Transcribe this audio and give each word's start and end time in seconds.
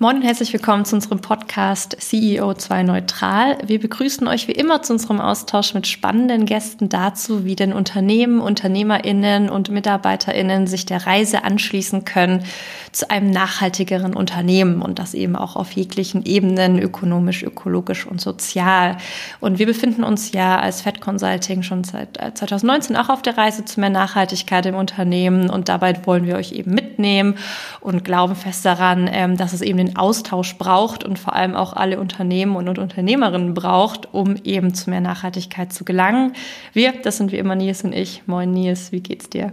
Moin 0.00 0.14
und 0.14 0.22
herzlich 0.22 0.52
willkommen 0.52 0.84
zu 0.84 0.94
unserem 0.94 1.20
Podcast 1.20 1.96
CEO 1.98 2.54
2 2.54 2.84
Neutral. 2.84 3.58
Wir 3.66 3.80
begrüßen 3.80 4.28
euch 4.28 4.46
wie 4.46 4.52
immer 4.52 4.80
zu 4.80 4.92
unserem 4.92 5.20
Austausch 5.20 5.74
mit 5.74 5.88
spannenden 5.88 6.46
Gästen 6.46 6.88
dazu, 6.88 7.44
wie 7.44 7.56
denn 7.56 7.72
Unternehmen, 7.72 8.40
UnternehmerInnen 8.40 9.50
und 9.50 9.70
MitarbeiterInnen 9.70 10.68
sich 10.68 10.86
der 10.86 11.04
Reise 11.04 11.42
anschließen 11.42 12.04
können 12.04 12.44
zu 12.92 13.10
einem 13.10 13.30
nachhaltigeren 13.30 14.14
Unternehmen 14.14 14.82
und 14.82 15.00
das 15.00 15.14
eben 15.14 15.34
auch 15.34 15.56
auf 15.56 15.72
jeglichen 15.72 16.24
Ebenen, 16.24 16.78
ökonomisch, 16.78 17.42
ökologisch 17.42 18.06
und 18.06 18.20
sozial. 18.20 18.98
Und 19.40 19.58
wir 19.58 19.66
befinden 19.66 20.04
uns 20.04 20.30
ja 20.30 20.60
als 20.60 20.82
Fed 20.82 21.00
Consulting 21.00 21.64
schon 21.64 21.82
seit 21.82 22.18
2019 22.38 22.94
äh, 22.94 23.00
auch 23.00 23.08
auf 23.08 23.22
der 23.22 23.36
Reise 23.36 23.64
zu 23.64 23.80
mehr 23.80 23.90
Nachhaltigkeit 23.90 24.64
im 24.66 24.76
Unternehmen 24.76 25.50
und 25.50 25.68
dabei 25.68 25.94
wollen 26.06 26.24
wir 26.24 26.36
euch 26.36 26.52
eben 26.52 26.72
mitnehmen 26.72 27.34
und 27.80 28.04
glauben 28.04 28.36
fest 28.36 28.64
daran, 28.64 29.10
ähm, 29.12 29.36
dass 29.36 29.52
es 29.52 29.60
eben 29.60 29.78
den 29.78 29.87
Austausch 29.96 30.56
braucht 30.58 31.04
und 31.04 31.18
vor 31.18 31.34
allem 31.34 31.54
auch 31.54 31.72
alle 31.72 31.98
Unternehmen 31.98 32.56
und 32.56 32.78
Unternehmerinnen 32.78 33.54
braucht, 33.54 34.12
um 34.12 34.36
eben 34.44 34.74
zu 34.74 34.90
mehr 34.90 35.00
Nachhaltigkeit 35.00 35.72
zu 35.72 35.84
gelangen. 35.84 36.32
Wir, 36.72 36.92
das 37.02 37.16
sind 37.16 37.32
wie 37.32 37.38
immer 37.38 37.54
Nils 37.54 37.84
und 37.84 37.94
ich. 37.94 38.22
Moin 38.26 38.50
Nils, 38.50 38.92
wie 38.92 39.00
geht's 39.00 39.28
dir? 39.28 39.52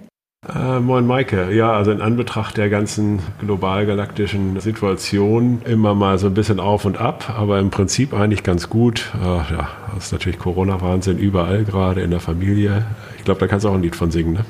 Äh, 0.54 0.80
moin 0.80 1.08
Maike. 1.08 1.52
Ja, 1.52 1.74
also 1.74 1.92
in 1.92 2.02
Anbetracht 2.02 2.58
der 2.58 2.70
ganzen 2.70 3.20
global-galaktischen 3.40 4.60
Situation 4.60 5.62
immer 5.66 5.96
mal 5.96 6.20
so 6.20 6.28
ein 6.28 6.34
bisschen 6.34 6.60
auf 6.60 6.86
und 6.86 7.00
ab, 7.00 7.34
aber 7.36 7.60
im 7.60 7.72
Prinzip 7.72 8.14
eigentlich 8.14 8.44
ganz 8.44 8.70
gut. 8.70 9.12
Äh, 9.20 9.26
ja, 9.26 9.70
das 9.96 10.06
ist 10.06 10.12
natürlich 10.12 10.38
Corona-Wahnsinn 10.38 11.18
überall, 11.18 11.64
gerade 11.64 12.02
in 12.02 12.12
der 12.12 12.20
Familie. 12.20 12.86
Ich 13.18 13.24
glaube, 13.24 13.40
da 13.40 13.48
kannst 13.48 13.66
du 13.66 13.70
auch 13.70 13.74
ein 13.74 13.82
Lied 13.82 13.96
von 13.96 14.12
singen, 14.12 14.34
ne? 14.34 14.46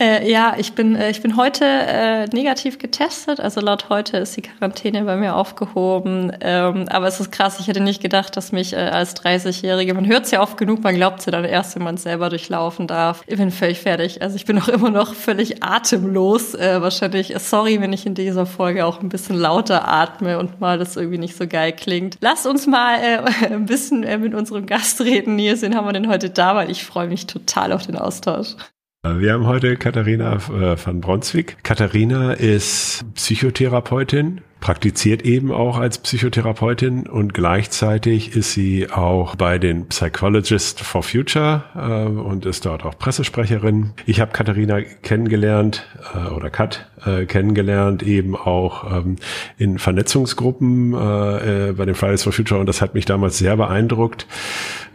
Äh, 0.00 0.30
ja, 0.30 0.54
ich 0.56 0.72
bin, 0.72 0.96
äh, 0.96 1.10
ich 1.10 1.20
bin 1.20 1.36
heute 1.36 1.66
äh, 1.66 2.24
negativ 2.28 2.78
getestet. 2.78 3.38
Also 3.38 3.60
laut 3.60 3.90
heute 3.90 4.16
ist 4.16 4.34
die 4.34 4.40
Quarantäne 4.40 5.04
bei 5.04 5.14
mir 5.16 5.36
aufgehoben. 5.36 6.32
Ähm, 6.40 6.86
aber 6.88 7.06
es 7.06 7.20
ist 7.20 7.30
krass, 7.30 7.60
ich 7.60 7.68
hätte 7.68 7.80
nicht 7.80 8.00
gedacht, 8.00 8.34
dass 8.34 8.50
mich 8.50 8.72
äh, 8.72 8.76
als 8.76 9.14
30-Jährige, 9.16 9.92
man 9.92 10.06
hört 10.06 10.24
es 10.24 10.30
ja 10.30 10.40
oft 10.40 10.56
genug, 10.56 10.82
man 10.82 10.94
glaubt 10.94 11.20
es 11.20 11.26
ja 11.26 11.32
dann 11.32 11.44
erst, 11.44 11.76
wenn 11.76 11.82
man 11.82 11.96
es 11.96 12.04
selber 12.04 12.30
durchlaufen 12.30 12.86
darf. 12.86 13.22
Ich 13.26 13.36
bin 13.36 13.50
völlig 13.50 13.80
fertig. 13.80 14.22
Also 14.22 14.36
ich 14.36 14.46
bin 14.46 14.58
auch 14.58 14.68
immer 14.68 14.88
noch 14.88 15.12
völlig 15.12 15.62
atemlos. 15.62 16.54
Äh, 16.54 16.80
wahrscheinlich, 16.80 17.34
sorry, 17.36 17.78
wenn 17.82 17.92
ich 17.92 18.06
in 18.06 18.14
dieser 18.14 18.46
Folge 18.46 18.86
auch 18.86 19.02
ein 19.02 19.10
bisschen 19.10 19.36
lauter 19.36 19.86
atme 19.86 20.38
und 20.38 20.62
mal 20.62 20.78
das 20.78 20.96
irgendwie 20.96 21.18
nicht 21.18 21.36
so 21.36 21.46
geil 21.46 21.72
klingt. 21.72 22.16
Lasst 22.22 22.46
uns 22.46 22.66
mal 22.66 22.94
äh, 23.02 23.46
ein 23.52 23.66
bisschen 23.66 24.02
äh, 24.04 24.16
mit 24.16 24.32
unserem 24.32 24.64
Gast 24.64 25.02
reden. 25.02 25.36
Nils, 25.36 25.60
wen 25.60 25.76
haben 25.76 25.86
wir 25.86 25.92
denn 25.92 26.08
heute 26.08 26.30
da? 26.30 26.54
Weil 26.56 26.70
ich 26.70 26.86
freue 26.86 27.08
mich 27.08 27.26
total 27.26 27.74
auf 27.74 27.84
den 27.84 27.96
Austausch. 27.96 28.56
Wir 29.02 29.32
haben 29.32 29.46
heute 29.46 29.78
Katharina 29.78 30.34
äh, 30.34 30.76
van 30.76 31.00
Bronswijk. 31.00 31.64
Katharina 31.64 32.34
ist 32.34 33.02
Psychotherapeutin, 33.14 34.42
praktiziert 34.60 35.22
eben 35.22 35.52
auch 35.52 35.78
als 35.78 35.98
Psychotherapeutin 35.98 37.06
und 37.06 37.34
gleichzeitig 37.34 38.36
ist 38.36 38.52
sie 38.52 38.90
auch 38.90 39.34
bei 39.36 39.58
den 39.58 39.86
Psychologists 39.86 40.80
for 40.82 41.02
Future 41.02 41.64
äh, 41.74 42.04
und 42.04 42.44
ist 42.46 42.66
dort 42.66 42.84
auch 42.84 42.98
Pressesprecherin. 42.98 43.92
Ich 44.06 44.20
habe 44.20 44.32
Katharina 44.32 44.82
kennengelernt 44.82 45.86
äh, 46.14 46.28
oder 46.28 46.50
Kat 46.50 46.90
äh, 47.06 47.24
kennengelernt 47.24 48.02
eben 48.02 48.36
auch 48.36 48.90
ähm, 48.90 49.16
in 49.56 49.78
Vernetzungsgruppen 49.78 50.92
äh, 50.94 51.68
äh, 51.68 51.72
bei 51.72 51.86
den 51.86 51.94
Fridays 51.94 52.22
for 52.22 52.32
Future 52.32 52.60
und 52.60 52.66
das 52.66 52.82
hat 52.82 52.94
mich 52.94 53.06
damals 53.06 53.38
sehr 53.38 53.56
beeindruckt, 53.56 54.26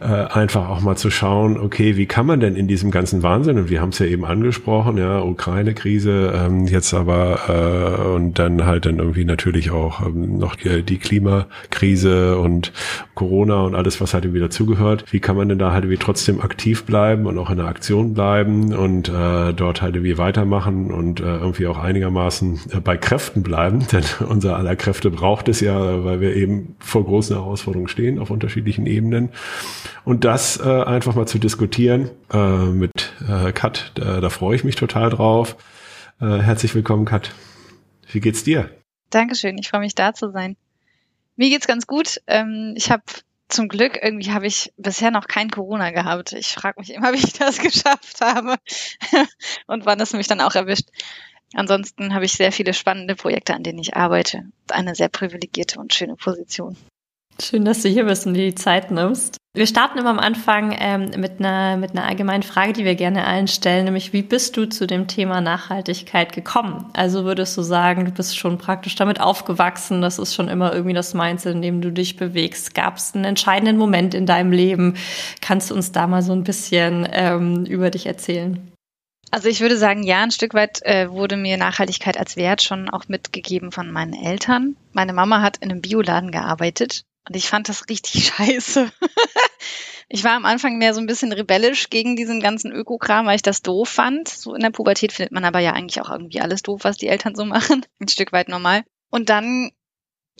äh, 0.00 0.04
einfach 0.04 0.68
auch 0.68 0.80
mal 0.80 0.96
zu 0.96 1.10
schauen, 1.10 1.58
okay, 1.58 1.96
wie 1.96 2.06
kann 2.06 2.26
man 2.26 2.40
denn 2.40 2.54
in 2.54 2.68
diesem 2.68 2.90
ganzen 2.90 3.22
Wahnsinn 3.22 3.58
und 3.58 3.70
wir 3.70 3.80
haben 3.80 3.88
es 3.88 3.98
ja 3.98 4.06
eben 4.06 4.24
angesprochen, 4.24 4.98
ja 4.98 5.20
Ukraine-Krise, 5.22 6.32
ähm, 6.36 6.66
jetzt 6.66 6.94
aber 6.94 7.40
äh, 7.48 8.08
und 8.14 8.38
dann 8.38 8.64
halt 8.64 8.86
dann 8.86 8.98
irgendwie 8.98 9.24
natürlich 9.24 9.55
natürlich 9.56 9.70
auch 9.70 10.06
ähm, 10.06 10.38
noch 10.38 10.54
die, 10.54 10.98
Klimakrise 10.98 12.38
und 12.38 12.72
Corona 13.14 13.62
und 13.62 13.74
alles, 13.74 14.00
was 14.00 14.12
halt 14.12 14.24
irgendwie 14.24 14.40
dazugehört. 14.40 15.04
Wie 15.10 15.20
kann 15.20 15.36
man 15.36 15.48
denn 15.48 15.58
da 15.58 15.72
halt 15.72 15.84
irgendwie 15.84 16.02
trotzdem 16.02 16.40
aktiv 16.40 16.84
bleiben 16.84 17.26
und 17.26 17.38
auch 17.38 17.50
in 17.50 17.56
der 17.56 17.66
Aktion 17.66 18.14
bleiben 18.14 18.74
und 18.74 19.08
äh, 19.08 19.52
dort 19.52 19.82
halt 19.82 19.94
irgendwie 19.94 20.18
weitermachen 20.18 20.92
und 20.92 21.20
äh, 21.20 21.24
irgendwie 21.24 21.66
auch 21.66 21.78
einigermaßen 21.78 22.60
äh, 22.72 22.80
bei 22.80 22.96
Kräften 22.96 23.42
bleiben, 23.42 23.86
denn 23.92 24.04
unser 24.28 24.56
aller 24.56 24.76
Kräfte 24.76 25.10
braucht 25.10 25.48
es 25.48 25.60
ja, 25.60 26.04
weil 26.04 26.20
wir 26.20 26.34
eben 26.36 26.76
vor 26.78 27.04
großen 27.04 27.36
Herausforderungen 27.36 27.88
stehen 27.88 28.18
auf 28.18 28.30
unterschiedlichen 28.30 28.86
Ebenen. 28.86 29.30
Und 30.04 30.24
das 30.24 30.60
äh, 30.60 30.68
einfach 30.68 31.14
mal 31.14 31.26
zu 31.26 31.38
diskutieren 31.38 32.10
äh, 32.32 32.66
mit 32.66 33.12
äh, 33.28 33.52
Kat, 33.52 33.92
da, 33.94 34.20
da 34.20 34.28
freue 34.28 34.56
ich 34.56 34.64
mich 34.64 34.76
total 34.76 35.10
drauf. 35.10 35.56
Äh, 36.20 36.38
herzlich 36.38 36.74
willkommen, 36.74 37.04
Kat. 37.04 37.32
Wie 38.12 38.20
geht's 38.20 38.44
dir? 38.44 38.70
Dankeschön, 39.10 39.58
ich 39.58 39.68
freue 39.68 39.80
mich 39.80 39.94
da 39.94 40.14
zu 40.14 40.30
sein. 40.30 40.56
Mir 41.36 41.50
geht's 41.50 41.66
ganz 41.66 41.86
gut. 41.86 42.20
Ähm, 42.26 42.74
ich 42.76 42.90
habe 42.90 43.02
zum 43.48 43.68
Glück 43.68 43.98
irgendwie 44.02 44.32
habe 44.32 44.46
ich 44.46 44.72
bisher 44.76 45.10
noch 45.10 45.28
kein 45.28 45.50
Corona 45.50 45.90
gehabt. 45.90 46.32
Ich 46.32 46.48
frage 46.48 46.80
mich 46.80 46.92
immer, 46.92 47.12
wie 47.14 47.24
ich 47.24 47.32
das 47.34 47.58
geschafft 47.58 48.20
habe 48.20 48.56
und 49.66 49.86
wann 49.86 50.00
es 50.00 50.12
mich 50.12 50.26
dann 50.26 50.40
auch 50.40 50.54
erwischt. 50.54 50.88
Ansonsten 51.54 52.12
habe 52.12 52.24
ich 52.24 52.32
sehr 52.32 52.50
viele 52.50 52.74
spannende 52.74 53.14
Projekte, 53.14 53.54
an 53.54 53.62
denen 53.62 53.78
ich 53.78 53.96
arbeite. 53.96 54.44
Eine 54.68 54.94
sehr 54.94 55.08
privilegierte 55.08 55.78
und 55.78 55.94
schöne 55.94 56.16
Position. 56.16 56.76
Schön, 57.40 57.64
dass 57.64 57.82
du 57.82 57.88
hier 57.88 58.04
bist 58.04 58.26
und 58.26 58.34
dir 58.34 58.46
die 58.46 58.54
Zeit 58.54 58.90
nimmst. 58.90 59.36
Wir 59.54 59.66
starten 59.66 59.98
immer 59.98 60.10
am 60.10 60.18
Anfang 60.18 60.76
ähm, 60.78 61.10
mit, 61.16 61.38
einer, 61.38 61.78
mit 61.78 61.92
einer 61.92 62.04
allgemeinen 62.04 62.42
Frage, 62.42 62.74
die 62.74 62.84
wir 62.84 62.94
gerne 62.94 63.26
allen 63.26 63.48
stellen, 63.48 63.86
nämlich 63.86 64.12
wie 64.12 64.22
bist 64.22 64.56
du 64.58 64.66
zu 64.66 64.86
dem 64.86 65.06
Thema 65.06 65.40
Nachhaltigkeit 65.40 66.34
gekommen? 66.34 66.90
Also 66.92 67.24
würdest 67.24 67.56
du 67.56 67.62
sagen, 67.62 68.04
du 68.04 68.10
bist 68.10 68.36
schon 68.36 68.58
praktisch 68.58 68.96
damit 68.96 69.18
aufgewachsen, 69.18 70.02
das 70.02 70.18
ist 70.18 70.34
schon 70.34 70.48
immer 70.48 70.74
irgendwie 70.74 70.94
das 70.94 71.14
Mindset, 71.14 71.54
in 71.54 71.62
dem 71.62 71.80
du 71.80 71.90
dich 71.90 72.16
bewegst. 72.16 72.74
Gab 72.74 72.98
es 72.98 73.14
einen 73.14 73.24
entscheidenden 73.24 73.78
Moment 73.78 74.12
in 74.12 74.26
deinem 74.26 74.52
Leben? 74.52 74.94
Kannst 75.40 75.70
du 75.70 75.74
uns 75.74 75.90
da 75.90 76.06
mal 76.06 76.22
so 76.22 76.32
ein 76.32 76.44
bisschen 76.44 77.08
ähm, 77.10 77.64
über 77.64 77.90
dich 77.90 78.04
erzählen? 78.04 78.72
Also 79.30 79.48
ich 79.48 79.62
würde 79.62 79.78
sagen, 79.78 80.02
ja, 80.02 80.22
ein 80.22 80.30
Stück 80.30 80.52
weit 80.52 80.82
äh, 80.82 81.10
wurde 81.10 81.38
mir 81.38 81.56
Nachhaltigkeit 81.56 82.18
als 82.18 82.36
Wert 82.36 82.62
schon 82.62 82.90
auch 82.90 83.08
mitgegeben 83.08 83.72
von 83.72 83.90
meinen 83.90 84.12
Eltern. 84.12 84.76
Meine 84.92 85.14
Mama 85.14 85.40
hat 85.40 85.56
in 85.58 85.70
einem 85.70 85.80
Bioladen 85.80 86.30
gearbeitet 86.30 87.04
und 87.28 87.36
ich 87.36 87.48
fand 87.48 87.68
das 87.68 87.88
richtig 87.88 88.26
scheiße. 88.36 88.90
ich 90.08 90.24
war 90.24 90.32
am 90.32 90.44
Anfang 90.44 90.78
mehr 90.78 90.94
so 90.94 91.00
ein 91.00 91.06
bisschen 91.06 91.32
rebellisch 91.32 91.90
gegen 91.90 92.16
diesen 92.16 92.40
ganzen 92.40 92.72
Ökokram, 92.72 93.26
weil 93.26 93.36
ich 93.36 93.42
das 93.42 93.62
doof 93.62 93.88
fand. 93.88 94.28
So 94.28 94.54
in 94.54 94.62
der 94.62 94.70
Pubertät 94.70 95.12
findet 95.12 95.32
man 95.32 95.44
aber 95.44 95.58
ja 95.58 95.72
eigentlich 95.72 96.00
auch 96.00 96.10
irgendwie 96.10 96.40
alles 96.40 96.62
doof, 96.62 96.84
was 96.84 96.96
die 96.96 97.08
Eltern 97.08 97.34
so 97.34 97.44
machen. 97.44 97.84
Ein 98.00 98.08
Stück 98.08 98.32
weit 98.32 98.48
normal. 98.48 98.84
Und 99.10 99.28
dann 99.28 99.70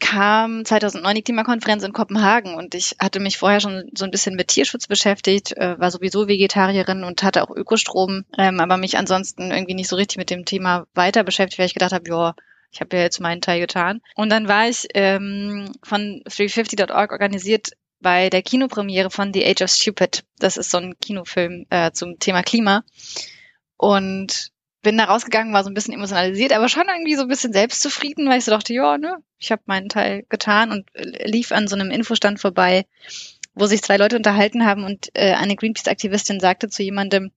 kam 0.00 0.64
2009 0.64 1.14
die 1.14 1.22
Klimakonferenz 1.22 1.82
in 1.82 1.94
Kopenhagen 1.94 2.54
und 2.54 2.74
ich 2.74 2.96
hatte 2.98 3.18
mich 3.18 3.38
vorher 3.38 3.60
schon 3.60 3.90
so 3.96 4.04
ein 4.04 4.10
bisschen 4.10 4.36
mit 4.36 4.48
Tierschutz 4.48 4.86
beschäftigt, 4.86 5.56
äh, 5.56 5.80
war 5.80 5.90
sowieso 5.90 6.28
Vegetarierin 6.28 7.02
und 7.02 7.22
hatte 7.22 7.42
auch 7.42 7.50
Ökostrom, 7.50 8.24
ähm, 8.36 8.60
aber 8.60 8.76
mich 8.76 8.98
ansonsten 8.98 9.50
irgendwie 9.50 9.74
nicht 9.74 9.88
so 9.88 9.96
richtig 9.96 10.18
mit 10.18 10.28
dem 10.28 10.44
Thema 10.44 10.86
weiter 10.92 11.24
beschäftigt, 11.24 11.58
weil 11.58 11.66
ich 11.66 11.74
gedacht 11.74 11.92
habe, 11.92 12.08
ja, 12.10 12.34
ich 12.76 12.80
habe 12.82 12.94
ja 12.94 13.02
jetzt 13.02 13.20
meinen 13.20 13.40
Teil 13.40 13.60
getan. 13.60 14.02
Und 14.16 14.28
dann 14.28 14.48
war 14.48 14.68
ich 14.68 14.86
ähm, 14.92 15.72
von 15.82 16.22
350.org 16.28 17.10
organisiert 17.10 17.70
bei 18.00 18.28
der 18.28 18.42
Kinopremiere 18.42 19.10
von 19.10 19.32
The 19.32 19.46
Age 19.46 19.62
of 19.62 19.70
Stupid. 19.70 20.24
Das 20.38 20.58
ist 20.58 20.70
so 20.70 20.76
ein 20.76 20.98
Kinofilm 21.00 21.64
äh, 21.70 21.92
zum 21.92 22.18
Thema 22.18 22.42
Klima. 22.42 22.84
Und 23.78 24.52
bin 24.82 24.98
da 24.98 25.04
rausgegangen, 25.04 25.54
war 25.54 25.64
so 25.64 25.70
ein 25.70 25.74
bisschen 25.74 25.94
emotionalisiert, 25.94 26.52
aber 26.52 26.68
schon 26.68 26.86
irgendwie 26.86 27.16
so 27.16 27.22
ein 27.22 27.28
bisschen 27.28 27.54
selbstzufrieden, 27.54 28.28
weil 28.28 28.38
ich 28.38 28.44
so 28.44 28.50
dachte, 28.50 28.74
ja, 28.74 28.98
ne, 28.98 29.16
ich 29.38 29.50
habe 29.50 29.62
meinen 29.64 29.88
Teil 29.88 30.24
getan 30.28 30.70
und 30.70 30.90
lief 31.24 31.52
an 31.52 31.68
so 31.68 31.76
einem 31.76 31.90
Infostand 31.90 32.40
vorbei, 32.40 32.84
wo 33.54 33.64
sich 33.64 33.82
zwei 33.82 33.96
Leute 33.96 34.16
unterhalten 34.16 34.66
haben 34.66 34.84
und 34.84 35.08
äh, 35.14 35.32
eine 35.32 35.56
Greenpeace-Aktivistin 35.56 36.40
sagte 36.40 36.68
zu 36.68 36.82
jemandem, 36.82 37.32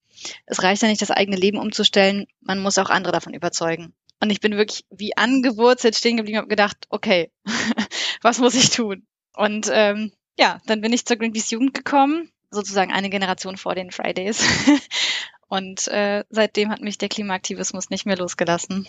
es 0.46 0.62
reicht 0.64 0.82
ja 0.82 0.90
nicht, 0.90 1.02
das 1.02 1.12
eigene 1.12 1.38
Leben 1.38 1.58
umzustellen, 1.58 2.28
man 2.42 2.60
muss 2.60 2.78
auch 2.78 2.90
andere 2.90 3.14
davon 3.14 3.34
überzeugen. 3.34 3.94
Und 4.22 4.30
ich 4.30 4.42
bin 4.42 4.58
wirklich 4.58 4.86
wie 4.90 5.16
angewurzelt 5.16 5.96
stehen 5.96 6.18
geblieben 6.18 6.38
und 6.38 6.44
habe 6.44 6.50
gedacht, 6.50 6.86
okay, 6.90 7.32
was 8.22 8.40
muss 8.40 8.56
ich 8.56 8.70
tun? 8.70 9.06
Und 9.36 9.70
ähm, 9.72 10.12
ja, 10.38 10.60
dann 10.66 10.82
bin 10.82 10.94
ich 10.94 11.06
zur 11.06 11.18
Greenpeace 11.18 11.52
Jugend 11.52 11.74
gekommen, 11.74 12.30
sozusagen 12.52 12.92
eine 12.92 13.10
Generation 13.10 13.58
vor 13.58 13.76
den 13.76 13.92
Fridays. 13.92 14.46
und 15.48 15.88
äh, 15.88 16.24
seitdem 16.30 16.70
hat 16.70 16.82
mich 16.82 16.98
der 16.98 17.10
Klimaaktivismus 17.10 17.90
nicht 17.90 18.06
mehr 18.06 18.18
losgelassen. 18.18 18.88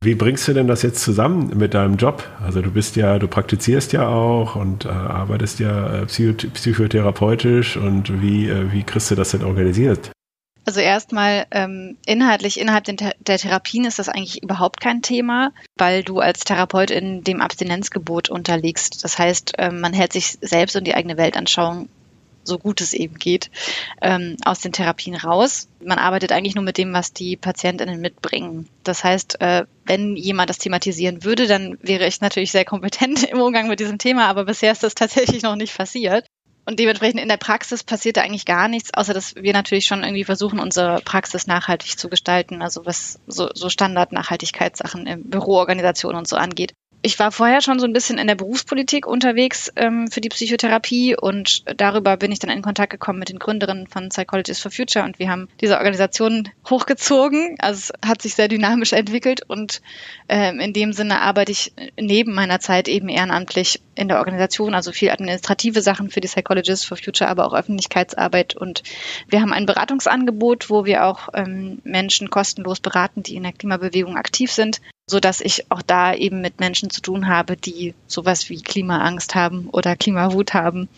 Wie 0.00 0.14
bringst 0.14 0.46
du 0.46 0.52
denn 0.52 0.68
das 0.68 0.82
jetzt 0.82 1.02
zusammen 1.02 1.56
mit 1.58 1.74
deinem 1.74 1.96
Job? 1.96 2.22
Also 2.40 2.62
du 2.62 2.70
bist 2.70 2.94
ja, 2.94 3.18
du 3.18 3.26
praktizierst 3.26 3.92
ja 3.92 4.06
auch 4.06 4.54
und 4.54 4.84
äh, 4.84 4.88
arbeitest 4.88 5.58
ja 5.58 6.02
äh, 6.02 6.06
psychotherapeutisch 6.06 7.76
und 7.76 8.22
wie, 8.22 8.48
äh, 8.48 8.70
wie 8.72 8.84
kriegst 8.84 9.10
du 9.10 9.16
das 9.16 9.32
denn 9.32 9.42
organisiert? 9.42 10.12
Also 10.68 10.80
erstmal 10.80 11.46
ähm, 11.50 11.96
inhaltlich 12.04 12.60
innerhalb 12.60 12.84
der 12.84 13.38
Therapien 13.38 13.86
ist 13.86 13.98
das 13.98 14.10
eigentlich 14.10 14.42
überhaupt 14.42 14.82
kein 14.82 15.00
Thema, 15.00 15.50
weil 15.78 16.04
du 16.04 16.20
als 16.20 16.40
Therapeut 16.40 16.90
in 16.90 17.24
dem 17.24 17.40
Abstinenzgebot 17.40 18.28
unterliegst. 18.28 19.02
Das 19.02 19.18
heißt, 19.18 19.54
ähm, 19.56 19.80
man 19.80 19.94
hält 19.94 20.12
sich 20.12 20.36
selbst 20.42 20.76
und 20.76 20.84
die 20.84 20.94
eigene 20.94 21.16
Weltanschauung 21.16 21.88
so 22.44 22.58
gut 22.58 22.82
es 22.82 22.92
eben 22.92 23.14
geht, 23.14 23.50
ähm, 24.02 24.36
aus 24.44 24.60
den 24.60 24.72
Therapien 24.72 25.14
raus. 25.14 25.68
Man 25.82 25.96
arbeitet 25.96 26.32
eigentlich 26.32 26.54
nur 26.54 26.64
mit 26.64 26.76
dem, 26.76 26.92
was 26.92 27.14
die 27.14 27.38
PatientInnen 27.38 27.98
mitbringen. 27.98 28.68
Das 28.84 29.02
heißt, 29.02 29.40
äh, 29.40 29.64
wenn 29.86 30.16
jemand 30.16 30.50
das 30.50 30.58
thematisieren 30.58 31.24
würde, 31.24 31.46
dann 31.46 31.78
wäre 31.80 32.06
ich 32.06 32.20
natürlich 32.20 32.52
sehr 32.52 32.66
kompetent 32.66 33.22
im 33.30 33.40
Umgang 33.40 33.68
mit 33.68 33.80
diesem 33.80 33.96
Thema, 33.96 34.26
aber 34.26 34.44
bisher 34.44 34.72
ist 34.72 34.82
das 34.82 34.94
tatsächlich 34.94 35.42
noch 35.42 35.56
nicht 35.56 35.74
passiert. 35.74 36.26
Und 36.68 36.78
dementsprechend 36.78 37.18
in 37.18 37.28
der 37.28 37.38
Praxis 37.38 37.82
passiert 37.82 38.18
da 38.18 38.20
eigentlich 38.20 38.44
gar 38.44 38.68
nichts, 38.68 38.92
außer 38.92 39.14
dass 39.14 39.34
wir 39.36 39.54
natürlich 39.54 39.86
schon 39.86 40.02
irgendwie 40.02 40.24
versuchen, 40.24 40.60
unsere 40.60 41.00
Praxis 41.00 41.46
nachhaltig 41.46 41.98
zu 41.98 42.10
gestalten, 42.10 42.60
also 42.60 42.84
was 42.84 43.18
so, 43.26 43.48
so 43.54 43.70
Standard-Nachhaltigkeitssachen 43.70 45.06
in 45.06 45.30
Büroorganisationen 45.30 46.18
und 46.18 46.28
so 46.28 46.36
angeht 46.36 46.74
ich 47.00 47.18
war 47.18 47.30
vorher 47.30 47.60
schon 47.60 47.78
so 47.78 47.86
ein 47.86 47.92
bisschen 47.92 48.18
in 48.18 48.26
der 48.26 48.34
Berufspolitik 48.34 49.06
unterwegs 49.06 49.72
ähm, 49.76 50.08
für 50.08 50.20
die 50.20 50.28
Psychotherapie 50.28 51.16
und 51.16 51.62
darüber 51.80 52.16
bin 52.16 52.32
ich 52.32 52.40
dann 52.40 52.50
in 52.50 52.60
Kontakt 52.62 52.90
gekommen 52.90 53.20
mit 53.20 53.28
den 53.28 53.38
Gründerinnen 53.38 53.86
von 53.86 54.08
Psychologists 54.08 54.62
for 54.62 54.72
Future 54.72 55.04
und 55.04 55.20
wir 55.20 55.30
haben 55.30 55.48
diese 55.60 55.76
Organisation 55.76 56.48
hochgezogen. 56.68 57.56
Also 57.60 57.92
es 57.94 58.08
hat 58.08 58.22
sich 58.22 58.34
sehr 58.34 58.48
dynamisch 58.48 58.92
entwickelt 58.92 59.42
und 59.46 59.80
ähm, 60.28 60.58
in 60.58 60.72
dem 60.72 60.92
Sinne 60.92 61.20
arbeite 61.20 61.52
ich 61.52 61.72
neben 62.00 62.34
meiner 62.34 62.58
Zeit 62.58 62.88
eben 62.88 63.08
ehrenamtlich 63.08 63.80
in 63.94 64.08
der 64.08 64.18
Organisation, 64.18 64.74
also 64.74 64.90
viel 64.90 65.10
administrative 65.10 65.82
Sachen 65.82 66.10
für 66.10 66.20
die 66.20 66.28
Psychologists 66.28 66.84
for 66.84 66.96
Future, 66.96 67.30
aber 67.30 67.46
auch 67.46 67.54
Öffentlichkeitsarbeit 67.54 68.56
und 68.56 68.82
wir 69.28 69.40
haben 69.40 69.52
ein 69.52 69.66
Beratungsangebot, 69.66 70.68
wo 70.68 70.84
wir 70.84 71.04
auch 71.04 71.28
ähm, 71.34 71.80
Menschen 71.84 72.28
kostenlos 72.28 72.80
beraten, 72.80 73.22
die 73.22 73.36
in 73.36 73.44
der 73.44 73.52
Klimabewegung 73.52 74.16
aktiv 74.16 74.50
sind 74.50 74.80
so 75.08 75.20
dass 75.20 75.40
ich 75.40 75.70
auch 75.70 75.82
da 75.82 76.14
eben 76.14 76.40
mit 76.40 76.60
Menschen 76.60 76.90
zu 76.90 77.00
tun 77.00 77.28
habe, 77.28 77.56
die 77.56 77.94
sowas 78.06 78.48
wie 78.50 78.62
Klimaangst 78.62 79.34
haben 79.34 79.68
oder 79.70 79.96
Klimawut 79.96 80.54
haben 80.54 80.88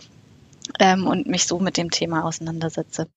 ähm, 0.78 1.06
und 1.06 1.26
mich 1.26 1.46
so 1.46 1.58
mit 1.60 1.76
dem 1.76 1.90
Thema 1.90 2.24
auseinandersetze. 2.24 3.08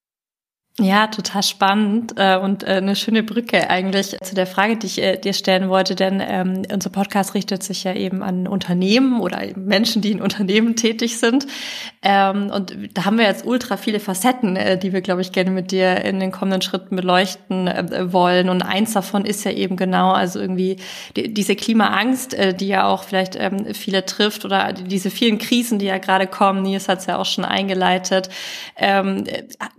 Ja, 0.79 1.05
total 1.05 1.43
spannend 1.43 2.15
äh, 2.17 2.35
und 2.35 2.63
äh, 2.63 2.77
eine 2.77 2.95
schöne 2.95 3.21
Brücke 3.21 3.69
eigentlich 3.69 4.17
zu 4.23 4.33
der 4.33 4.47
Frage, 4.47 4.75
die 4.75 4.87
ich 4.87 4.99
äh, 4.99 5.17
dir 5.17 5.33
stellen 5.33 5.69
wollte, 5.69 5.93
denn 5.93 6.19
ähm, 6.19 6.63
unser 6.73 6.89
Podcast 6.89 7.35
richtet 7.35 7.61
sich 7.61 7.83
ja 7.83 7.93
eben 7.93 8.23
an 8.23 8.47
Unternehmen 8.47 9.21
oder 9.21 9.39
Menschen, 9.55 10.01
die 10.01 10.09
in 10.09 10.19
Unternehmen 10.19 10.75
tätig 10.75 11.19
sind. 11.19 11.45
Ähm, 12.01 12.49
und 12.49 12.75
da 12.95 13.05
haben 13.05 13.19
wir 13.19 13.25
jetzt 13.25 13.45
ultra 13.45 13.77
viele 13.77 13.99
Facetten, 13.99 14.55
äh, 14.55 14.79
die 14.79 14.93
wir, 14.93 15.01
glaube 15.01 15.21
ich, 15.21 15.31
gerne 15.31 15.51
mit 15.51 15.69
dir 15.69 16.03
in 16.03 16.19
den 16.19 16.31
kommenden 16.31 16.63
Schritten 16.63 16.95
beleuchten 16.95 17.67
äh, 17.67 18.11
wollen. 18.11 18.49
Und 18.49 18.63
eins 18.63 18.93
davon 18.93 19.25
ist 19.25 19.45
ja 19.45 19.51
eben 19.51 19.77
genau, 19.77 20.11
also 20.11 20.39
irgendwie 20.39 20.77
die, 21.15 21.31
diese 21.31 21.55
Klimaangst, 21.55 22.33
äh, 22.33 22.55
die 22.55 22.69
ja 22.69 22.87
auch 22.87 23.03
vielleicht 23.03 23.35
ähm, 23.35 23.75
viele 23.75 24.07
trifft 24.07 24.43
oder 24.43 24.73
diese 24.73 25.11
vielen 25.11 25.37
Krisen, 25.37 25.77
die 25.77 25.85
ja 25.85 25.99
gerade 25.99 26.25
kommen. 26.25 26.63
Nils 26.63 26.89
hat 26.89 26.97
es 26.97 27.05
ja 27.05 27.19
auch 27.19 27.27
schon 27.27 27.45
eingeleitet. 27.45 28.29
Ähm, 28.75 29.25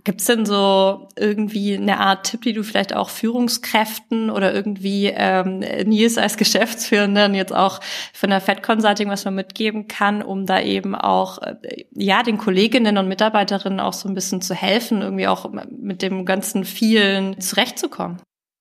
Gibt 0.05 0.21
es 0.21 0.27
denn 0.27 0.45
so 0.45 0.84
irgendwie 1.15 1.75
eine 1.75 1.99
Art 1.99 2.27
Tipp, 2.27 2.41
die 2.41 2.53
du 2.53 2.63
vielleicht 2.63 2.95
auch 2.95 3.09
Führungskräften 3.09 4.29
oder 4.29 4.53
irgendwie 4.53 5.11
ähm, 5.15 5.59
Nils 5.59 6.17
als 6.17 6.37
Geschäftsführenden 6.45 7.33
jetzt 7.35 7.53
auch 7.53 7.79
von 8.13 8.29
der 8.29 8.41
Fed 8.41 8.63
Consulting, 8.63 9.09
was 9.09 9.25
man 9.25 9.35
mitgeben 9.35 9.87
kann, 9.87 10.21
um 10.21 10.45
da 10.45 10.59
eben 10.59 10.95
auch 10.95 11.41
äh, 11.41 11.85
ja 11.93 12.23
den 12.23 12.37
Kolleginnen 12.37 12.97
und 12.97 13.07
Mitarbeiterinnen 13.07 13.79
auch 13.79 13.93
so 13.93 14.07
ein 14.07 14.15
bisschen 14.15 14.41
zu 14.41 14.53
helfen, 14.53 15.01
irgendwie 15.01 15.27
auch 15.27 15.49
mit 15.69 16.01
dem 16.01 16.25
ganzen 16.25 16.65
vielen 16.65 17.39
zurechtzukommen? 17.39 18.17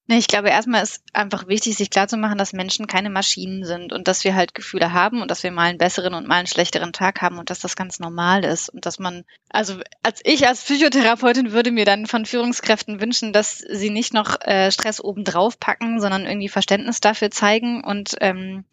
Nee, 0.07 0.19
ich 0.19 0.27
glaube, 0.27 0.51
erstmal 0.51 0.83
ist 0.83 1.03
einfach 1.15 1.49
wichtig, 1.49 1.77
sich 1.77 1.89
klarzumachen, 1.89 2.37
dass 2.37 2.53
Menschen 2.53 2.87
keine 2.87 3.09
Maschinen 3.09 3.65
sind 3.65 3.91
und 3.91 4.07
dass 4.07 4.23
wir 4.23 4.35
halt 4.35 4.55
Gefühle 4.55 4.93
haben 4.93 5.23
und 5.23 5.31
dass 5.31 5.43
wir 5.43 5.51
mal 5.51 5.63
einen 5.63 5.79
besseren 5.79 6.13
und 6.13 6.29
mal 6.29 6.37
einen 6.37 6.47
schlechteren 6.47 6.93
Tag 6.93 7.23
haben 7.23 7.39
und 7.39 7.49
dass 7.49 7.61
das 7.61 7.75
ganz 7.75 8.01
normal 8.01 8.45
ist 8.45 8.69
und 8.69 8.85
dass 8.85 8.99
man, 8.99 9.25
also 9.49 9.81
als 10.03 10.21
ich 10.25 10.47
als 10.47 10.63
Psychotherapeutin 10.63 11.53
würde 11.53 11.71
mir 11.71 11.87
dann 11.87 12.05
von 12.05 12.27
Führungskräften 12.27 13.01
wünschen, 13.01 13.33
dass 13.33 13.57
sie 13.59 13.89
nicht 13.89 14.13
noch 14.13 14.39
äh, 14.43 14.71
Stress 14.71 15.03
obendrauf 15.03 15.59
packen, 15.59 15.99
sondern 16.01 16.27
irgendwie 16.27 16.51
Verständnis 16.51 17.01
dafür 17.01 17.31
zeigen 17.31 17.83
und 17.83 18.15
ähm, 18.21 18.67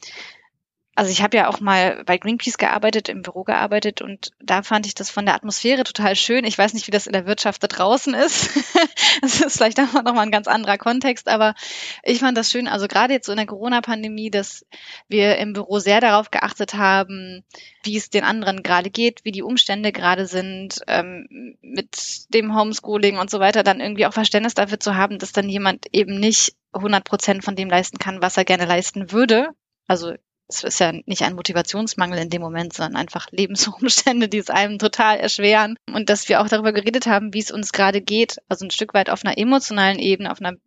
also 1.02 1.12
ich 1.12 1.24
habe 1.24 1.36
ja 1.36 1.48
auch 1.48 1.60
mal 1.60 2.04
bei 2.06 2.20
Greenpeace 2.20 2.60
gearbeitet, 2.60 3.10
im 3.10 3.24
Büro 3.24 3.44
gearbeitet 3.44 4.04
und 4.04 4.34
da 4.40 4.62
fand 4.62 4.86
ich 4.86 4.94
das 4.94 5.10
von 5.10 5.26
der 5.26 5.34
Atmosphäre 5.34 5.84
total 5.84 6.16
schön. 6.16 6.46
Ich 6.46 6.56
weiß 6.56 6.76
nicht, 6.76 6.86
wie 6.86 6.92
das 6.92 7.08
in 7.08 7.14
der 7.14 7.26
Wirtschaft 7.26 7.64
da 7.64 7.68
draußen 7.68 8.14
ist. 8.14 8.52
das 9.24 9.42
ist 9.42 9.58
vielleicht 9.58 9.80
auch 9.80 9.94
noch 9.94 10.14
mal 10.14 10.22
ein 10.22 10.32
ganz 10.32 10.48
anderer 10.48 10.78
Kontext, 10.78 11.28
aber 11.28 11.56
ich 12.04 12.20
fand 12.20 12.38
das 12.38 12.52
schön, 12.52 12.68
also 12.68 12.88
gerade 12.88 13.14
jetzt 13.14 13.26
so 13.26 13.32
in 13.32 13.40
der 13.40 13.48
Corona-Pandemie, 13.48 14.30
dass 14.30 14.64
wir 15.08 15.40
im 15.40 15.54
Büro 15.54 15.80
sehr 15.80 16.02
darauf 16.02 16.30
geachtet 16.30 16.76
haben, 16.76 17.44
wie 17.82 17.98
es 17.98 18.12
den 18.12 18.24
anderen 18.24 18.62
gerade 18.62 18.92
geht, 18.92 19.26
wie 19.26 19.32
die 19.32 19.42
Umstände 19.42 19.92
gerade 19.92 20.28
sind, 20.28 20.82
ähm, 20.86 21.58
mit 21.64 22.32
dem 22.32 22.56
Homeschooling 22.56 23.18
und 23.18 23.32
so 23.32 23.40
weiter, 23.40 23.64
dann 23.64 23.80
irgendwie 23.80 24.06
auch 24.06 24.14
Verständnis 24.14 24.54
dafür 24.54 24.80
zu 24.80 24.96
haben, 24.96 25.18
dass 25.18 25.32
dann 25.32 25.50
jemand 25.50 25.88
eben 25.94 26.20
nicht 26.20 26.54
100 26.74 27.04
Prozent 27.04 27.44
von 27.44 27.56
dem 27.56 27.72
leisten 27.72 27.98
kann, 27.98 28.22
was 28.22 28.38
er 28.38 28.46
gerne 28.46 28.66
leisten 28.66 29.12
würde. 29.12 29.50
Also 29.88 30.14
es 30.54 30.64
ist 30.64 30.80
ja 30.80 30.92
nicht 31.06 31.24
ein 31.24 31.36
Motivationsmangel 31.36 32.20
in 32.20 32.30
dem 32.30 32.42
Moment, 32.42 32.74
sondern 32.74 32.96
einfach 32.96 33.28
Lebensumstände, 33.32 34.28
die 34.28 34.38
es 34.38 34.50
einem 34.50 34.80
total 34.80 35.18
erschweren. 35.18 35.78
Und 35.92 36.10
dass 36.10 36.30
wir 36.30 36.42
auch 36.42 36.48
darüber 36.48 36.74
geredet 36.74 37.08
haben, 37.08 37.34
wie 37.34 37.40
es 37.40 37.52
uns 37.52 37.72
gerade 37.72 38.02
geht, 38.02 38.38
also 38.50 38.66
ein 38.66 38.72
Stück 38.72 38.94
weit 38.94 39.10
auf 39.10 39.24
einer 39.24 39.38
emotionalen 39.38 40.00
Ebene, 40.00 40.32
auf 40.32 40.42
einer 40.42 40.58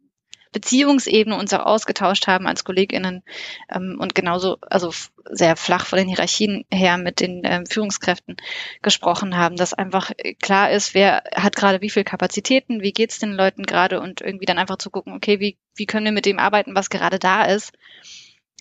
Beziehungsebene 0.55 1.37
uns 1.37 1.53
auch 1.53 1.67
ausgetauscht 1.67 2.29
haben 2.29 2.47
als 2.47 2.63
KollegInnen 2.63 3.25
ähm, 3.69 3.97
und 3.99 4.15
genauso, 4.15 4.59
also 4.63 4.93
sehr 5.25 5.57
flach 5.57 5.85
von 5.85 5.99
den 5.99 6.07
Hierarchien 6.07 6.65
her 6.71 6.97
mit 6.97 7.19
den 7.19 7.43
ähm, 7.45 7.67
Führungskräften 7.67 8.37
gesprochen 8.81 9.37
haben, 9.37 9.57
dass 9.57 9.75
einfach 9.75 10.13
klar 10.41 10.71
ist, 10.71 10.95
wer 10.95 11.25
hat 11.35 11.57
gerade 11.57 11.81
wie 11.81 11.91
viel 11.91 12.05
Kapazitäten, 12.05 12.83
wie 12.83 12.93
geht's 12.93 13.19
den 13.19 13.33
Leuten 13.33 13.65
gerade 13.65 14.01
und 14.01 14.21
irgendwie 14.21 14.47
dann 14.47 14.59
einfach 14.59 14.79
zu 14.79 14.91
gucken, 14.91 15.13
okay, 15.15 15.41
wie, 15.41 15.59
wie 15.75 15.87
können 15.87 16.05
wir 16.05 16.13
mit 16.13 16.25
dem 16.25 16.39
arbeiten, 16.39 16.77
was 16.77 16.89
gerade 16.89 17.19
da 17.19 17.45
ist 17.45 17.73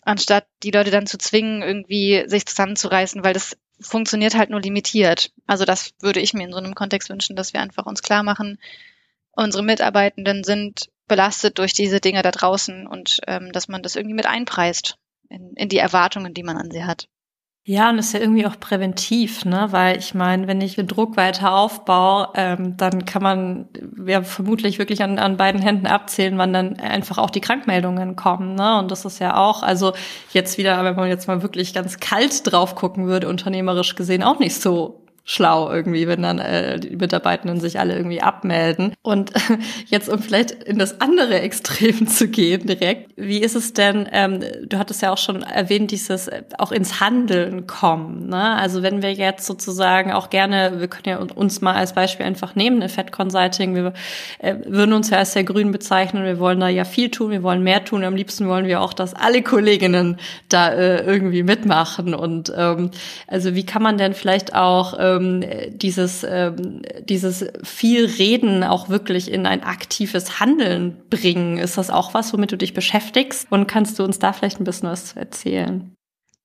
anstatt 0.05 0.47
die 0.63 0.71
Leute 0.71 0.91
dann 0.91 1.07
zu 1.07 1.17
zwingen, 1.17 1.61
irgendwie 1.61 2.23
sich 2.27 2.45
zusammenzureißen, 2.45 3.23
weil 3.23 3.33
das 3.33 3.57
funktioniert 3.79 4.35
halt 4.35 4.49
nur 4.49 4.61
limitiert. 4.61 5.31
Also 5.47 5.65
das 5.65 5.91
würde 5.99 6.19
ich 6.19 6.33
mir 6.33 6.45
in 6.45 6.51
so 6.51 6.57
einem 6.57 6.75
Kontext 6.75 7.09
wünschen, 7.09 7.35
dass 7.35 7.53
wir 7.53 7.61
einfach 7.61 7.85
uns 7.85 8.01
klar 8.01 8.23
machen, 8.23 8.59
unsere 9.31 9.63
Mitarbeitenden 9.63 10.43
sind 10.43 10.89
belastet 11.07 11.57
durch 11.57 11.73
diese 11.73 11.99
Dinge 11.99 12.21
da 12.21 12.31
draußen 12.31 12.87
und 12.87 13.19
ähm, 13.27 13.51
dass 13.51 13.67
man 13.67 13.83
das 13.83 13.95
irgendwie 13.95 14.15
mit 14.15 14.25
einpreist 14.25 14.97
in, 15.29 15.53
in 15.55 15.69
die 15.69 15.77
Erwartungen, 15.77 16.33
die 16.33 16.43
man 16.43 16.57
an 16.57 16.71
sie 16.71 16.85
hat. 16.85 17.07
Ja, 17.65 17.89
und 17.89 17.97
ist 17.97 18.13
ja 18.13 18.19
irgendwie 18.19 18.45
auch 18.45 18.59
präventiv, 18.59 19.45
ne? 19.45 19.67
Weil 19.71 19.97
ich 19.97 20.13
meine, 20.13 20.47
wenn 20.47 20.59
ich 20.59 20.75
den 20.75 20.85
Druck 20.87 21.15
weiter 21.15 21.53
aufbaue, 21.55 22.27
ähm, 22.35 22.75
dann 22.75 23.05
kann 23.05 23.23
man 23.23 23.69
ja 24.05 24.21
vermutlich 24.21 24.79
wirklich 24.79 25.01
an, 25.01 25.17
an 25.17 25.37
beiden 25.37 25.61
Händen 25.61 25.87
abzählen, 25.87 26.37
wann 26.37 26.51
dann 26.51 26.77
einfach 26.77 27.17
auch 27.17 27.29
die 27.29 27.39
Krankmeldungen 27.39 28.17
kommen, 28.17 28.55
ne? 28.55 28.79
Und 28.79 28.91
das 28.91 29.05
ist 29.05 29.19
ja 29.19 29.37
auch, 29.37 29.63
also 29.63 29.93
jetzt 30.33 30.57
wieder, 30.57 30.83
wenn 30.83 30.95
man 30.97 31.07
jetzt 31.07 31.27
mal 31.29 31.41
wirklich 31.41 31.73
ganz 31.73 31.99
kalt 32.01 32.51
drauf 32.51 32.75
gucken 32.75 33.07
würde, 33.07 33.29
unternehmerisch 33.29 33.95
gesehen, 33.95 34.23
auch 34.23 34.39
nicht 34.39 34.59
so 34.61 35.02
schlau 35.25 35.71
irgendwie, 35.71 36.07
wenn 36.07 36.21
dann 36.21 36.39
äh, 36.39 36.79
die 36.79 36.97
Mitarbeitenden 36.97 37.61
sich 37.61 37.79
alle 37.79 37.95
irgendwie 37.95 38.21
abmelden. 38.21 38.93
Und 39.01 39.31
jetzt, 39.87 40.09
um 40.09 40.19
vielleicht 40.19 40.51
in 40.51 40.77
das 40.77 40.99
andere 40.99 41.39
Extrem 41.39 42.07
zu 42.07 42.27
gehen 42.27 42.67
direkt, 42.67 43.11
wie 43.15 43.39
ist 43.39 43.55
es 43.55 43.73
denn, 43.73 44.07
ähm, 44.11 44.41
du 44.65 44.77
hattest 44.77 45.01
ja 45.01 45.13
auch 45.13 45.17
schon 45.17 45.43
erwähnt, 45.43 45.91
dieses 45.91 46.27
äh, 46.27 46.43
auch 46.57 46.73
ins 46.73 46.99
Handeln 46.99 47.67
kommen. 47.67 48.27
Ne? 48.27 48.57
Also 48.57 48.83
wenn 48.83 49.01
wir 49.01 49.13
jetzt 49.13 49.45
sozusagen 49.45 50.11
auch 50.11 50.29
gerne, 50.29 50.79
wir 50.79 50.89
können 50.89 51.05
ja 51.05 51.17
uns 51.17 51.61
mal 51.61 51.75
als 51.75 51.93
Beispiel 51.93 52.25
einfach 52.25 52.55
nehmen, 52.55 52.87
Fed 52.89 53.13
Consulting, 53.13 53.75
wir 53.75 53.93
äh, 54.39 54.55
würden 54.65 54.91
uns 54.91 55.09
ja 55.09 55.19
als 55.19 55.33
sehr 55.33 55.45
grün 55.45 55.71
bezeichnen, 55.71 56.25
wir 56.25 56.39
wollen 56.39 56.59
da 56.59 56.67
ja 56.67 56.83
viel 56.83 57.09
tun, 57.09 57.31
wir 57.31 57.43
wollen 57.43 57.63
mehr 57.63 57.85
tun, 57.85 58.03
am 58.03 58.15
liebsten 58.15 58.49
wollen 58.49 58.65
wir 58.65 58.81
auch, 58.81 58.93
dass 58.93 59.13
alle 59.13 59.41
Kolleginnen 59.41 60.17
da 60.49 60.69
äh, 60.69 61.05
irgendwie 61.05 61.43
mitmachen. 61.43 62.13
Und 62.13 62.51
ähm, 62.55 62.91
also 63.27 63.55
wie 63.55 63.65
kann 63.65 63.81
man 63.81 63.97
denn 63.97 64.13
vielleicht 64.13 64.53
auch 64.53 64.99
äh, 64.99 65.12
ähm, 65.17 65.43
dieses, 65.77 66.25
ähm, 66.27 66.81
dieses 67.07 67.45
viel 67.63 68.05
Reden 68.05 68.63
auch 68.63 68.89
wirklich 68.89 69.31
in 69.31 69.45
ein 69.45 69.63
aktives 69.63 70.39
Handeln 70.39 70.97
bringen. 71.09 71.57
Ist 71.57 71.77
das 71.77 71.89
auch 71.89 72.13
was, 72.13 72.33
womit 72.33 72.51
du 72.51 72.57
dich 72.57 72.73
beschäftigst? 72.73 73.47
Und 73.51 73.67
kannst 73.67 73.99
du 73.99 74.03
uns 74.03 74.19
da 74.19 74.33
vielleicht 74.33 74.59
ein 74.59 74.65
bisschen 74.65 74.89
was 74.89 75.15
erzählen? 75.15 75.92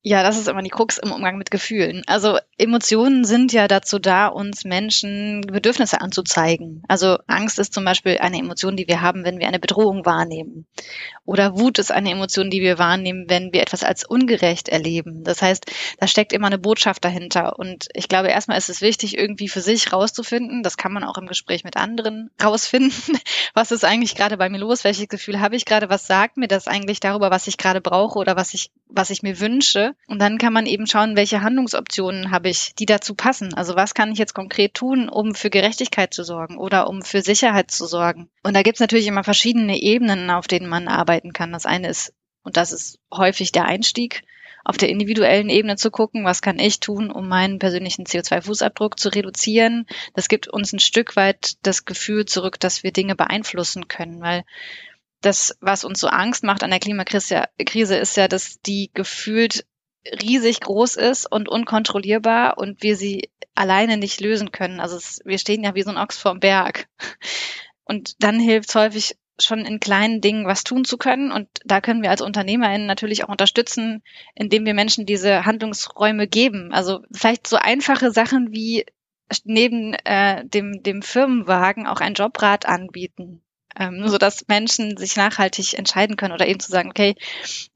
Ja, 0.02 0.23
das 0.23 0.38
ist 0.38 0.47
immer 0.47 0.62
die 0.62 0.71
Krux 0.71 0.99
im 0.99 1.11
Umgang 1.11 1.38
mit 1.38 1.50
Gefühlen. 1.50 2.05
Also 2.07 2.38
Emotionen 2.57 3.25
sind 3.25 3.52
ja 3.52 3.67
dazu 3.67 3.99
da, 3.99 4.28
uns 4.28 4.64
Menschen 4.64 5.40
Bedürfnisse 5.40 6.00
anzuzeigen. 6.00 6.85
Also 6.87 7.19
Angst 7.26 7.59
ist 7.59 7.75
zum 7.75 7.85
Beispiel 7.85 8.19
eine 8.19 8.38
Emotion, 8.38 8.76
die 8.76 8.87
wir 8.87 9.02
haben, 9.02 9.25
wenn 9.25 9.40
wir 9.40 9.49
eine 9.49 9.59
Bedrohung 9.59 10.07
wahrnehmen. 10.07 10.67
Oder 11.25 11.59
Wut 11.59 11.81
ist 11.81 11.90
eine 11.90 12.12
Emotion, 12.12 12.49
die 12.49 12.62
wir 12.62 12.78
wahrnehmen, 12.78 13.25
wenn 13.28 13.52
wir 13.52 13.61
etwas 13.61 13.83
als 13.83 14.05
ungerecht 14.05 14.69
erleben. 14.69 15.25
Das 15.25 15.43
heißt, 15.43 15.67
da 15.99 16.07
steckt 16.07 16.33
immer 16.33 16.47
eine 16.47 16.59
Botschaft 16.59 17.05
dahinter. 17.05 17.59
Und 17.59 17.88
ich 17.93 18.09
glaube, 18.09 18.28
erstmal 18.28 18.57
ist 18.57 18.71
es 18.71 18.81
wichtig, 18.81 19.19
irgendwie 19.19 19.49
für 19.49 19.61
sich 19.61 19.93
rauszufinden. 19.93 20.62
Das 20.62 20.76
kann 20.76 20.93
man 20.93 21.02
auch 21.02 21.19
im 21.19 21.26
Gespräch 21.26 21.64
mit 21.64 21.76
anderen 21.76 22.31
rausfinden. 22.43 23.19
Was 23.52 23.73
ist 23.73 23.85
eigentlich 23.85 24.14
gerade 24.14 24.37
bei 24.37 24.49
mir 24.49 24.59
los? 24.59 24.85
Welches 24.85 25.09
Gefühl 25.09 25.40
habe 25.40 25.57
ich 25.57 25.64
gerade? 25.64 25.90
Was 25.90 26.07
sagt 26.07 26.37
mir 26.37 26.49
das 26.49 26.69
eigentlich 26.69 27.00
darüber, 27.00 27.33
was 27.33 27.49
ich 27.49 27.59
gerade 27.59 27.81
brauche 27.81 28.19
oder 28.21 28.37
was 28.37 28.55
ich, 28.55 28.71
was 28.88 29.11
ich 29.11 29.25
mir 29.25 29.40
wünsche? 29.40 29.88
Und 30.07 30.21
dann 30.21 30.38
kann 30.38 30.52
man 30.52 30.66
eben 30.66 30.87
schauen, 30.87 31.16
welche 31.16 31.42
Handlungsoptionen 31.42 32.30
habe 32.30 32.49
ich, 32.49 32.75
die 32.75 32.87
dazu 32.87 33.14
passen? 33.14 33.54
Also 33.54 33.76
was 33.76 33.95
kann 33.95 34.12
ich 34.12 34.18
jetzt 34.18 34.35
konkret 34.35 34.75
tun, 34.75 35.09
um 35.09 35.35
für 35.35 35.50
Gerechtigkeit 35.50 36.14
zu 36.14 36.25
sorgen 36.25 36.59
oder 36.59 36.88
um 36.88 37.02
für 37.02 37.23
Sicherheit 37.23 37.71
zu 37.71 37.87
sorgen? 37.87 38.28
Und 38.42 38.54
da 38.54 38.62
gibt 38.62 38.76
es 38.76 38.80
natürlich 38.80 39.07
immer 39.07 39.25
verschiedene 39.25 39.80
Ebenen, 39.80 40.30
auf 40.30 40.49
denen 40.49 40.68
man 40.68 40.88
arbeiten 40.88 41.33
kann. 41.33 41.52
Das 41.52 41.66
eine 41.66 41.88
ist, 41.88 42.12
und 42.42 42.57
das 42.57 42.73
ist 42.73 42.99
häufig 43.12 43.52
der 43.52 43.66
Einstieg, 43.66 44.23
auf 44.64 44.76
der 44.76 44.90
individuellen 44.90 45.49
Ebene 45.49 45.76
zu 45.76 45.90
gucken, 45.90 46.25
was 46.25 46.42
kann 46.42 46.59
ich 46.59 46.78
tun, 46.78 47.11
um 47.11 47.26
meinen 47.26 47.59
persönlichen 47.59 48.04
CO2-Fußabdruck 48.04 48.99
zu 48.99 49.09
reduzieren. 49.09 49.87
Das 50.12 50.28
gibt 50.28 50.47
uns 50.47 50.73
ein 50.73 50.78
Stück 50.78 51.16
weit 51.16 51.54
das 51.62 51.87
Gefühl 51.87 52.26
zurück, 52.26 52.61
dass 52.61 52.83
wir 52.83 52.92
Dinge 52.92 53.16
beeinflussen 53.16 53.88
können, 53.88 54.21
weil 54.21 54.45
das, 55.23 55.57
was 55.61 55.85
uns 55.85 56.00
so 56.00 56.09
Angst 56.09 56.45
macht 56.45 56.62
an 56.62 56.71
der 56.71 56.80
Klimakrise, 56.80 57.49
ist 57.57 58.16
ja, 58.16 58.28
dass 58.28 58.61
die 58.61 58.90
gefühlt 58.92 59.64
riesig 60.23 60.61
groß 60.61 60.97
ist 60.97 61.31
und 61.31 61.49
unkontrollierbar 61.49 62.59
und 62.59 62.83
wir 62.83 62.97
sie 62.97 63.31
alleine 63.55 63.97
nicht 63.97 64.21
lösen 64.21 64.52
können. 64.52 64.81
Also 64.81 64.97
es, 64.97 65.21
wir 65.25 65.38
stehen 65.38 65.64
ja 65.64 65.75
wie 65.75 65.83
so 65.83 65.90
ein 65.90 65.99
Ochs 65.99 66.19
vorm 66.19 66.40
Berg. 66.40 66.88
Und 67.85 68.23
dann 68.23 68.38
hilft 68.38 68.69
es 68.69 68.75
häufig 68.75 69.17
schon 69.40 69.61
in 69.61 69.81
kleinen 69.81 70.21
Dingen 70.21 70.47
was 70.47 70.64
tun 70.64 70.85
zu 70.85 70.99
können. 70.99 71.33
Und 71.33 71.49
da 71.64 71.81
können 71.81 72.02
wir 72.02 72.11
als 72.11 72.21
UnternehmerInnen 72.21 72.87
natürlich 72.87 73.25
auch 73.25 73.28
unterstützen, 73.28 74.02
indem 74.35 74.67
wir 74.67 74.75
Menschen 74.75 75.07
diese 75.07 75.47
Handlungsräume 75.47 76.26
geben. 76.26 76.73
Also 76.73 77.00
vielleicht 77.12 77.47
so 77.47 77.57
einfache 77.57 78.11
Sachen 78.11 78.52
wie 78.52 78.85
neben 79.45 79.95
äh, 80.05 80.45
dem, 80.47 80.83
dem 80.83 81.02
Firmenwagen 81.02 81.87
auch 81.87 82.00
ein 82.00 82.14
Jobrad 82.14 82.67
anbieten 82.67 83.43
ähm, 83.76 84.08
so 84.08 84.18
dass 84.18 84.48
Menschen 84.48 84.96
sich 84.96 85.16
nachhaltig 85.16 85.75
entscheiden 85.75 86.16
können 86.16 86.34
oder 86.34 86.46
eben 86.46 86.60
zu 86.60 86.70
sagen, 86.70 86.90
okay, 86.90 87.14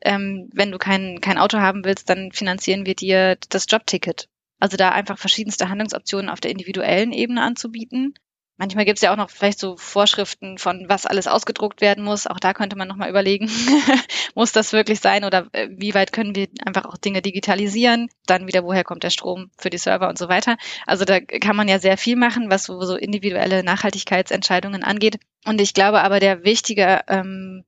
ähm, 0.01 0.51
wenn 0.53 0.71
du 0.71 0.79
kein, 0.79 1.21
kein 1.21 1.39
Auto 1.39 1.59
haben 1.59 1.85
willst, 1.85 2.09
dann 2.09 2.33
finanzieren 2.33 2.87
wir 2.87 2.95
dir 2.95 3.37
das 3.49 3.67
Jobticket. 3.69 4.29
Also 4.59 4.77
da 4.77 4.91
einfach 4.91 5.19
verschiedenste 5.19 5.69
Handlungsoptionen 5.69 6.31
auf 6.31 6.41
der 6.41 6.51
individuellen 6.51 7.13
Ebene 7.13 7.43
anzubieten 7.43 8.15
Manchmal 8.63 8.85
gibt 8.85 8.99
es 8.99 9.03
ja 9.03 9.13
auch 9.13 9.17
noch 9.17 9.29
vielleicht 9.29 9.59
so 9.59 9.77
Vorschriften 9.77 10.57
von, 10.57 10.85
was 10.89 11.05
alles 11.05 11.27
ausgedruckt 11.27 11.81
werden 11.81 12.05
muss. 12.05 12.29
Auch 12.29 12.39
da 12.39 12.55
könnte 12.55 12.77
man 12.77 12.87
nochmal 12.87 13.11
überlegen, 13.11 13.51
muss 14.37 14.53
das 14.53 14.73
wirklich 14.73 15.01
sein 15.01 15.25
oder 15.25 15.49
äh, 15.51 15.69
wie 15.73 15.95
weit 15.95 16.13
können 16.13 16.37
wir 16.37 16.47
einfach 16.65 16.85
auch 16.85 16.97
Dinge 16.97 17.23
digitalisieren? 17.23 18.09
Dann 18.27 18.47
wieder, 18.47 18.63
woher 18.63 18.85
kommt 18.85 19.03
der 19.03 19.11
Strom 19.11 19.51
für 19.59 19.69
die 19.69 19.79
Server 19.79 20.09
und 20.09 20.17
so 20.17 20.29
weiter. 20.29 20.59
Also 20.87 21.05
da 21.05 21.19
kann 21.19 21.57
man 21.57 21.67
ja 21.67 21.81
sehr 21.81 21.97
viel 21.99 22.15
machen, 22.15 22.53
was 22.53 22.63
so, 22.63 22.81
so 22.83 22.95
individuelle 22.95 23.65
Nachhaltigkeitsentscheidungen 23.65 24.85
angeht. 24.85 25.19
Und 25.45 25.61
ich 25.61 25.75
glaube 25.75 26.03
aber, 26.03 26.21
der 26.21 26.45
wichtige 26.45 27.01
ähm, 27.09 27.65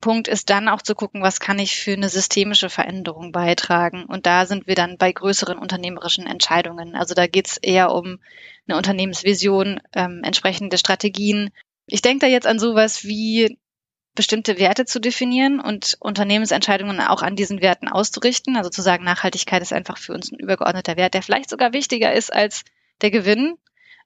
Punkt 0.00 0.28
ist 0.28 0.50
dann 0.50 0.68
auch 0.68 0.82
zu 0.82 0.94
gucken, 0.94 1.22
was 1.22 1.40
kann 1.40 1.58
ich 1.58 1.76
für 1.76 1.92
eine 1.92 2.08
systemische 2.08 2.70
Veränderung 2.70 3.32
beitragen. 3.32 4.04
Und 4.04 4.26
da 4.26 4.46
sind 4.46 4.66
wir 4.66 4.74
dann 4.74 4.96
bei 4.96 5.12
größeren 5.12 5.58
unternehmerischen 5.58 6.26
Entscheidungen. 6.26 6.94
Also 6.94 7.14
da 7.14 7.26
geht 7.26 7.48
es 7.48 7.56
eher 7.58 7.92
um 7.92 8.18
eine 8.66 8.76
Unternehmensvision, 8.76 9.80
ähm, 9.92 10.22
entsprechende 10.24 10.78
Strategien. 10.78 11.50
Ich 11.86 12.02
denke 12.02 12.26
da 12.26 12.30
jetzt 12.30 12.46
an 12.46 12.58
sowas 12.58 13.04
wie 13.04 13.58
bestimmte 14.14 14.58
Werte 14.58 14.86
zu 14.86 15.00
definieren 15.00 15.60
und 15.60 15.96
Unternehmensentscheidungen 16.00 17.00
auch 17.00 17.22
an 17.22 17.36
diesen 17.36 17.60
Werten 17.60 17.88
auszurichten. 17.88 18.56
Also 18.56 18.70
zu 18.70 18.82
sagen, 18.82 19.04
Nachhaltigkeit 19.04 19.62
ist 19.62 19.72
einfach 19.72 19.98
für 19.98 20.14
uns 20.14 20.32
ein 20.32 20.38
übergeordneter 20.38 20.96
Wert, 20.96 21.14
der 21.14 21.22
vielleicht 21.22 21.50
sogar 21.50 21.72
wichtiger 21.72 22.12
ist 22.12 22.32
als 22.32 22.64
der 23.02 23.10
Gewinn 23.10 23.56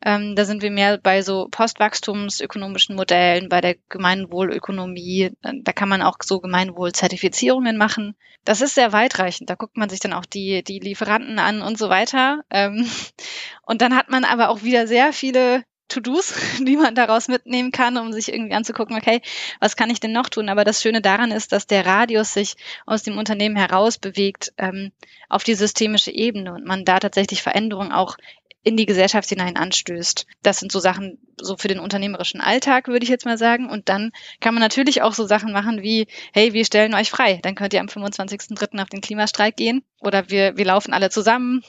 ähm, 0.04 0.36
da 0.36 0.44
sind 0.44 0.62
wir 0.62 0.70
mehr 0.70 0.98
bei 0.98 1.22
so 1.22 1.48
postwachstumsökonomischen 1.50 2.94
Modellen, 2.94 3.48
bei 3.48 3.62
der 3.62 3.76
Gemeinwohlökonomie. 3.88 5.32
Äh, 5.42 5.52
da 5.62 5.72
kann 5.72 5.88
man 5.88 6.02
auch 6.02 6.18
so 6.22 6.40
Gemeinwohlzertifizierungen 6.40 7.78
machen. 7.78 8.14
Das 8.44 8.60
ist 8.60 8.74
sehr 8.74 8.92
weitreichend. 8.92 9.48
Da 9.48 9.54
guckt 9.54 9.78
man 9.78 9.88
sich 9.88 10.00
dann 10.00 10.12
auch 10.12 10.26
die, 10.26 10.62
die 10.62 10.78
Lieferanten 10.78 11.38
an 11.38 11.62
und 11.62 11.78
so 11.78 11.88
weiter. 11.88 12.42
Ähm, 12.50 12.86
und 13.62 13.80
dann 13.80 13.96
hat 13.96 14.10
man 14.10 14.24
aber 14.24 14.50
auch 14.50 14.62
wieder 14.62 14.86
sehr 14.86 15.14
viele 15.14 15.64
To-Dos, 15.88 16.34
die 16.60 16.76
man 16.76 16.94
daraus 16.94 17.28
mitnehmen 17.28 17.70
kann, 17.70 17.96
um 17.96 18.12
sich 18.12 18.32
irgendwie 18.32 18.54
anzugucken, 18.54 18.96
okay, 18.96 19.22
was 19.60 19.76
kann 19.76 19.88
ich 19.88 20.00
denn 20.00 20.12
noch 20.12 20.28
tun? 20.28 20.50
Aber 20.50 20.64
das 20.64 20.82
Schöne 20.82 21.00
daran 21.00 21.30
ist, 21.30 21.52
dass 21.52 21.66
der 21.66 21.86
Radius 21.86 22.34
sich 22.34 22.56
aus 22.84 23.02
dem 23.02 23.16
Unternehmen 23.16 23.56
heraus 23.56 23.96
bewegt 23.98 24.52
ähm, 24.58 24.92
auf 25.28 25.44
die 25.44 25.54
systemische 25.54 26.10
Ebene 26.10 26.52
und 26.52 26.66
man 26.66 26.84
da 26.84 27.00
tatsächlich 27.00 27.42
Veränderungen 27.42 27.92
auch 27.92 28.16
in 28.64 28.76
die 28.76 28.86
Gesellschaft 28.86 29.28
hinein 29.28 29.56
anstößt. 29.56 30.26
Das 30.42 30.58
sind 30.58 30.72
so 30.72 30.80
Sachen 30.80 31.18
so 31.38 31.56
für 31.56 31.68
den 31.68 31.78
unternehmerischen 31.78 32.40
Alltag, 32.40 32.88
würde 32.88 33.04
ich 33.04 33.10
jetzt 33.10 33.26
mal 33.26 33.38
sagen. 33.38 33.68
Und 33.68 33.88
dann 33.90 34.10
kann 34.40 34.54
man 34.54 34.62
natürlich 34.62 35.02
auch 35.02 35.12
so 35.12 35.26
Sachen 35.26 35.52
machen 35.52 35.82
wie, 35.82 36.06
hey, 36.32 36.54
wir 36.54 36.64
stellen 36.64 36.94
euch 36.94 37.10
frei. 37.10 37.38
Dann 37.42 37.54
könnt 37.54 37.74
ihr 37.74 37.80
am 37.80 37.86
25.03. 37.86 38.82
auf 38.82 38.88
den 38.88 39.02
Klimastreik 39.02 39.56
gehen. 39.56 39.84
Oder 40.00 40.30
wir, 40.30 40.56
wir 40.56 40.64
laufen 40.64 40.94
alle 40.94 41.10
zusammen, 41.10 41.62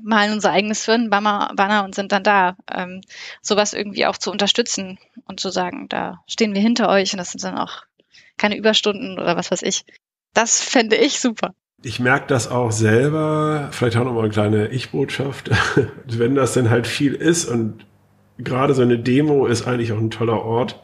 malen 0.00 0.32
unser 0.32 0.52
eigenes 0.52 0.84
Firmenbanner 0.84 1.84
und 1.84 1.96
sind 1.96 2.12
dann 2.12 2.22
da. 2.22 2.56
Ähm, 2.72 3.00
sowas 3.42 3.72
irgendwie 3.72 4.06
auch 4.06 4.16
zu 4.16 4.30
unterstützen 4.30 4.98
und 5.26 5.40
zu 5.40 5.50
sagen, 5.50 5.88
da 5.88 6.22
stehen 6.28 6.54
wir 6.54 6.62
hinter 6.62 6.88
euch 6.88 7.12
und 7.12 7.18
das 7.18 7.32
sind 7.32 7.42
dann 7.42 7.58
auch 7.58 7.82
keine 8.36 8.56
Überstunden 8.56 9.18
oder 9.18 9.36
was 9.36 9.50
weiß 9.50 9.62
ich. 9.62 9.84
Das 10.32 10.62
fände 10.62 10.96
ich 10.96 11.18
super. 11.18 11.54
Ich 11.82 11.98
merke 11.98 12.26
das 12.28 12.50
auch 12.50 12.72
selber, 12.72 13.68
vielleicht 13.70 13.96
auch 13.96 14.04
nochmal 14.04 14.24
eine 14.24 14.32
kleine 14.32 14.68
Ich-Botschaft, 14.68 15.50
wenn 16.06 16.34
das 16.34 16.52
denn 16.52 16.68
halt 16.68 16.86
viel 16.86 17.14
ist 17.14 17.46
und 17.46 17.86
gerade 18.38 18.74
so 18.74 18.82
eine 18.82 18.98
Demo 18.98 19.46
ist 19.46 19.66
eigentlich 19.66 19.92
auch 19.92 19.98
ein 19.98 20.10
toller 20.10 20.44
Ort, 20.44 20.78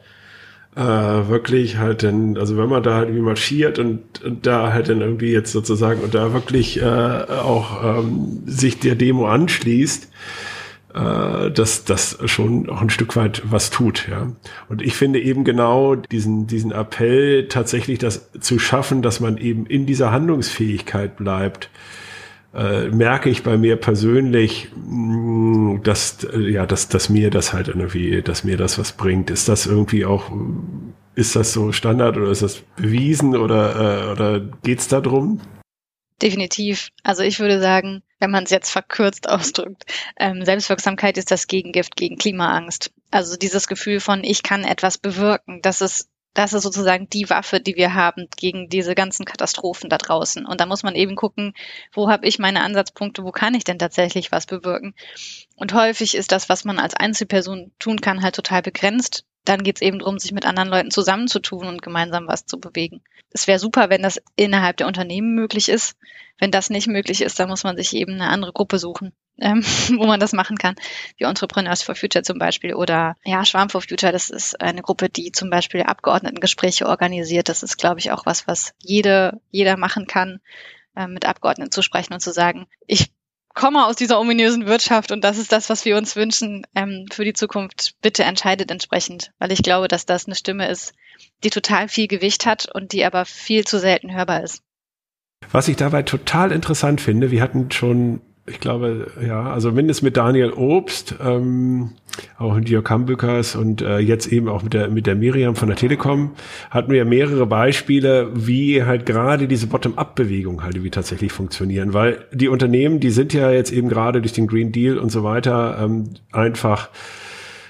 äh, 0.74 0.80
wirklich 0.80 1.78
halt 1.78 2.02
denn, 2.02 2.36
also 2.36 2.56
wenn 2.58 2.68
man 2.68 2.82
da 2.82 2.96
halt 2.96 3.08
irgendwie 3.08 3.24
marschiert 3.24 3.78
und, 3.78 4.22
und 4.22 4.46
da 4.46 4.72
halt 4.72 4.88
dann 4.88 5.00
irgendwie 5.00 5.32
jetzt 5.32 5.52
sozusagen 5.52 6.00
und 6.02 6.14
da 6.14 6.32
wirklich 6.32 6.80
äh, 6.80 6.84
auch 6.84 7.98
ähm, 7.98 8.42
sich 8.46 8.78
der 8.78 8.94
Demo 8.94 9.26
anschließt, 9.26 10.10
äh, 10.96 11.50
dass 11.50 11.84
das 11.84 12.18
schon 12.24 12.70
auch 12.70 12.80
ein 12.80 12.88
Stück 12.88 13.16
weit 13.16 13.42
was 13.44 13.70
tut. 13.70 14.08
Ja. 14.08 14.32
Und 14.70 14.80
ich 14.80 14.94
finde 14.94 15.20
eben 15.20 15.44
genau 15.44 15.94
diesen, 15.94 16.46
diesen 16.46 16.72
Appell 16.72 17.48
tatsächlich 17.48 17.98
das 17.98 18.30
zu 18.40 18.58
schaffen, 18.58 19.02
dass 19.02 19.20
man 19.20 19.36
eben 19.36 19.66
in 19.66 19.84
dieser 19.84 20.10
Handlungsfähigkeit 20.10 21.16
bleibt. 21.16 21.68
Äh, 22.54 22.88
merke 22.88 23.28
ich 23.28 23.42
bei 23.42 23.58
mir 23.58 23.76
persönlich, 23.76 24.68
mh, 24.74 25.74
mm, 25.76 25.82
dass, 25.82 26.24
äh, 26.24 26.38
ja, 26.38 26.64
dass, 26.64 26.88
dass 26.88 27.10
mir 27.10 27.28
das 27.28 27.52
halt 27.52 27.68
irgendwie, 27.68 28.22
dass 28.22 28.44
mir 28.44 28.56
das 28.56 28.78
was 28.78 28.92
bringt. 28.92 29.28
Ist 29.28 29.50
das 29.50 29.66
irgendwie 29.66 30.06
auch, 30.06 30.32
ist 31.14 31.36
das 31.36 31.52
so 31.52 31.72
Standard 31.72 32.16
oder 32.16 32.30
ist 32.30 32.40
das 32.40 32.62
bewiesen 32.76 33.36
oder, 33.36 34.08
äh, 34.08 34.12
oder 34.12 34.40
geht's 34.62 34.88
da 34.88 35.02
drum? 35.02 35.42
Definitiv. 36.22 36.88
Also 37.02 37.22
ich 37.22 37.38
würde 37.38 37.60
sagen, 37.60 38.02
wenn 38.18 38.30
man 38.30 38.44
es 38.44 38.50
jetzt 38.50 38.70
verkürzt 38.70 39.28
ausdrückt, 39.28 39.84
ähm, 40.18 40.44
Selbstwirksamkeit 40.44 41.18
ist 41.18 41.30
das 41.30 41.46
Gegengift 41.46 41.96
gegen 41.96 42.16
Klimaangst. 42.16 42.92
Also 43.10 43.36
dieses 43.36 43.68
Gefühl 43.68 44.00
von, 44.00 44.24
ich 44.24 44.42
kann 44.42 44.64
etwas 44.64 44.98
bewirken, 44.98 45.60
das 45.62 45.80
ist 45.80 46.08
das 46.36 46.52
ist 46.52 46.64
sozusagen 46.64 47.08
die 47.08 47.30
Waffe, 47.30 47.60
die 47.60 47.76
wir 47.76 47.94
haben 47.94 48.28
gegen 48.36 48.68
diese 48.68 48.94
ganzen 48.94 49.24
Katastrophen 49.24 49.88
da 49.88 49.96
draußen. 49.96 50.44
Und 50.44 50.60
da 50.60 50.66
muss 50.66 50.82
man 50.82 50.94
eben 50.94 51.16
gucken, 51.16 51.54
wo 51.94 52.10
habe 52.10 52.26
ich 52.26 52.38
meine 52.38 52.62
Ansatzpunkte, 52.62 53.24
wo 53.24 53.32
kann 53.32 53.54
ich 53.54 53.64
denn 53.64 53.78
tatsächlich 53.78 54.32
was 54.32 54.44
bewirken. 54.44 54.94
Und 55.56 55.72
häufig 55.72 56.14
ist 56.14 56.32
das, 56.32 56.50
was 56.50 56.64
man 56.64 56.78
als 56.78 56.92
Einzelperson 56.92 57.72
tun 57.78 58.02
kann, 58.02 58.22
halt 58.22 58.34
total 58.34 58.60
begrenzt 58.60 59.24
dann 59.48 59.62
geht 59.62 59.76
es 59.76 59.82
eben 59.82 59.98
darum, 59.98 60.18
sich 60.18 60.32
mit 60.32 60.46
anderen 60.46 60.68
Leuten 60.68 60.90
zusammenzutun 60.90 61.66
und 61.66 61.82
gemeinsam 61.82 62.26
was 62.28 62.46
zu 62.46 62.58
bewegen. 62.58 63.02
Es 63.30 63.46
wäre 63.46 63.58
super, 63.58 63.90
wenn 63.90 64.02
das 64.02 64.20
innerhalb 64.36 64.76
der 64.76 64.86
Unternehmen 64.86 65.34
möglich 65.34 65.68
ist. 65.68 65.96
Wenn 66.38 66.50
das 66.50 66.70
nicht 66.70 66.86
möglich 66.86 67.22
ist, 67.22 67.38
dann 67.38 67.48
muss 67.48 67.64
man 67.64 67.76
sich 67.76 67.94
eben 67.94 68.14
eine 68.14 68.28
andere 68.28 68.52
Gruppe 68.52 68.78
suchen, 68.78 69.12
ähm, 69.38 69.62
wo 69.96 70.06
man 70.06 70.20
das 70.20 70.32
machen 70.32 70.56
kann, 70.56 70.76
wie 71.16 71.24
Entrepreneurs 71.24 71.82
for 71.82 71.94
Future 71.94 72.22
zum 72.22 72.38
Beispiel 72.38 72.74
oder 72.74 73.16
ja, 73.24 73.44
Schwarm 73.44 73.68
for 73.68 73.82
Future, 73.82 74.12
das 74.12 74.30
ist 74.30 74.60
eine 74.60 74.82
Gruppe, 74.82 75.08
die 75.08 75.32
zum 75.32 75.50
Beispiel 75.50 75.82
Abgeordnetengespräche 75.82 76.86
organisiert. 76.86 77.48
Das 77.48 77.62
ist, 77.62 77.76
glaube 77.76 78.00
ich, 78.00 78.12
auch 78.12 78.26
was, 78.26 78.46
was 78.46 78.74
jede, 78.78 79.40
jeder 79.50 79.76
machen 79.76 80.06
kann, 80.06 80.40
äh, 80.94 81.06
mit 81.06 81.26
Abgeordneten 81.26 81.70
zu 81.70 81.82
sprechen 81.82 82.14
und 82.14 82.20
zu 82.20 82.32
sagen, 82.32 82.66
ich 82.86 83.10
komme 83.56 83.86
aus 83.86 83.96
dieser 83.96 84.20
ominösen 84.20 84.66
Wirtschaft 84.66 85.10
und 85.10 85.24
das 85.24 85.38
ist 85.38 85.50
das, 85.50 85.68
was 85.68 85.84
wir 85.84 85.96
uns 85.96 86.14
wünschen 86.14 86.64
ähm, 86.76 87.06
für 87.10 87.24
die 87.24 87.32
Zukunft. 87.32 87.94
Bitte 88.02 88.22
entscheidet 88.22 88.70
entsprechend, 88.70 89.32
weil 89.38 89.50
ich 89.50 89.62
glaube, 89.62 89.88
dass 89.88 90.06
das 90.06 90.26
eine 90.26 90.36
Stimme 90.36 90.68
ist, 90.68 90.94
die 91.42 91.50
total 91.50 91.88
viel 91.88 92.06
Gewicht 92.06 92.46
hat 92.46 92.68
und 92.72 92.92
die 92.92 93.04
aber 93.04 93.24
viel 93.24 93.64
zu 93.64 93.80
selten 93.80 94.14
hörbar 94.14 94.44
ist. 94.44 94.62
Was 95.50 95.68
ich 95.68 95.76
dabei 95.76 96.02
total 96.02 96.52
interessant 96.52 97.00
finde, 97.00 97.30
wir 97.30 97.42
hatten 97.42 97.70
schon 97.70 98.20
ich 98.48 98.60
glaube, 98.60 99.10
ja, 99.26 99.50
also 99.50 99.72
mindestens 99.72 100.02
mit 100.02 100.16
Daniel 100.16 100.52
Obst, 100.52 101.16
ähm, 101.20 101.90
auch 102.38 102.54
mit 102.54 102.68
Jörg 102.68 102.88
Hambückers 102.88 103.56
und 103.56 103.82
äh, 103.82 103.98
jetzt 103.98 104.32
eben 104.32 104.48
auch 104.48 104.62
mit 104.62 104.72
der, 104.72 104.88
mit 104.88 105.06
der 105.06 105.16
Miriam 105.16 105.56
von 105.56 105.68
der 105.68 105.76
Telekom 105.76 106.30
hatten 106.70 106.92
wir 106.92 107.04
mehrere 107.04 107.46
Beispiele, 107.46 108.30
wie 108.34 108.84
halt 108.84 109.04
gerade 109.04 109.48
diese 109.48 109.66
Bottom-up-Bewegung 109.66 110.62
halt 110.62 110.82
wie 110.82 110.90
tatsächlich 110.90 111.32
funktionieren, 111.32 111.92
weil 111.92 112.24
die 112.32 112.48
Unternehmen, 112.48 113.00
die 113.00 113.10
sind 113.10 113.34
ja 113.34 113.50
jetzt 113.50 113.72
eben 113.72 113.88
gerade 113.88 114.20
durch 114.20 114.32
den 114.32 114.46
Green 114.46 114.70
Deal 114.70 114.98
und 114.98 115.10
so 115.10 115.24
weiter 115.24 115.78
ähm, 115.80 116.10
einfach 116.30 116.88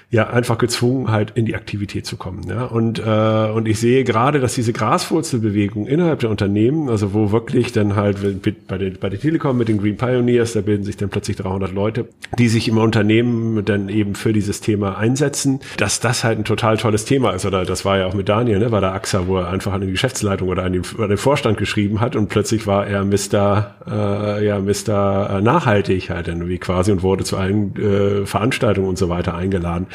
ja 0.09 0.29
einfach 0.29 0.57
gezwungen, 0.57 1.11
halt 1.11 1.31
in 1.35 1.45
die 1.45 1.55
Aktivität 1.55 2.05
zu 2.05 2.15
kommen. 2.15 2.47
Ja? 2.47 2.63
Und, 2.63 2.99
äh, 2.99 3.51
und 3.51 3.67
ich 3.67 3.77
sehe 3.77 4.05
gerade, 4.05 4.39
dass 4.39 4.55
diese 4.55 4.71
Graswurzelbewegung 4.71 5.85
innerhalb 5.85 6.19
der 6.19 6.29
Unternehmen, 6.29 6.87
also 6.89 7.13
wo 7.13 7.33
wirklich 7.33 7.73
dann 7.73 7.97
halt 7.97 8.41
bei 8.67 8.77
der, 8.77 8.91
bei 8.91 9.09
der 9.09 9.19
Telekom 9.19 9.57
mit 9.57 9.67
den 9.67 9.79
Green 9.79 9.97
Pioneers, 9.97 10.53
da 10.53 10.61
bilden 10.61 10.85
sich 10.85 10.95
dann 10.95 11.09
plötzlich 11.09 11.35
300 11.35 11.73
Leute, 11.73 12.07
die 12.39 12.47
sich 12.47 12.69
im 12.69 12.77
Unternehmen 12.77 13.65
dann 13.65 13.89
eben 13.89 14.15
für 14.15 14.31
dieses 14.31 14.61
Thema 14.61 14.97
einsetzen, 14.97 15.59
dass 15.75 15.99
das 15.99 16.23
halt 16.23 16.39
ein 16.39 16.45
total 16.45 16.77
tolles 16.77 17.03
Thema 17.03 17.31
ist. 17.31 17.45
Oder 17.45 17.65
das 17.65 17.83
war 17.83 17.97
ja 17.97 18.05
auch 18.05 18.13
mit 18.13 18.29
Daniel, 18.29 18.59
ne, 18.59 18.69
bei 18.69 18.79
der 18.79 18.93
AXA, 18.93 19.27
wo 19.27 19.39
er 19.39 19.49
einfach 19.49 19.73
an 19.73 19.81
die 19.81 19.91
Geschäftsleitung 19.91 20.47
oder 20.47 20.63
an 20.63 20.71
den, 20.71 20.83
an 20.97 21.09
den 21.09 21.17
Vorstand 21.17 21.57
geschrieben 21.57 21.99
hat 21.99 22.15
und 22.15 22.29
plötzlich 22.29 22.65
war 22.65 22.87
er 22.87 23.03
Mr. 23.03 23.75
Äh, 23.85 24.45
ja 24.45 24.59
Mr. 24.59 25.41
Nachhaltig 25.41 26.09
halt 26.09 26.29
irgendwie 26.29 26.59
quasi 26.59 26.93
und 26.93 27.03
wurde 27.03 27.25
zu 27.25 27.35
allen 27.35 27.75
äh, 27.75 28.25
Veranstaltungen 28.25 28.87
und 28.87 28.97
so 28.97 29.09
weiter 29.09 29.35
eingeladen. 29.35 29.87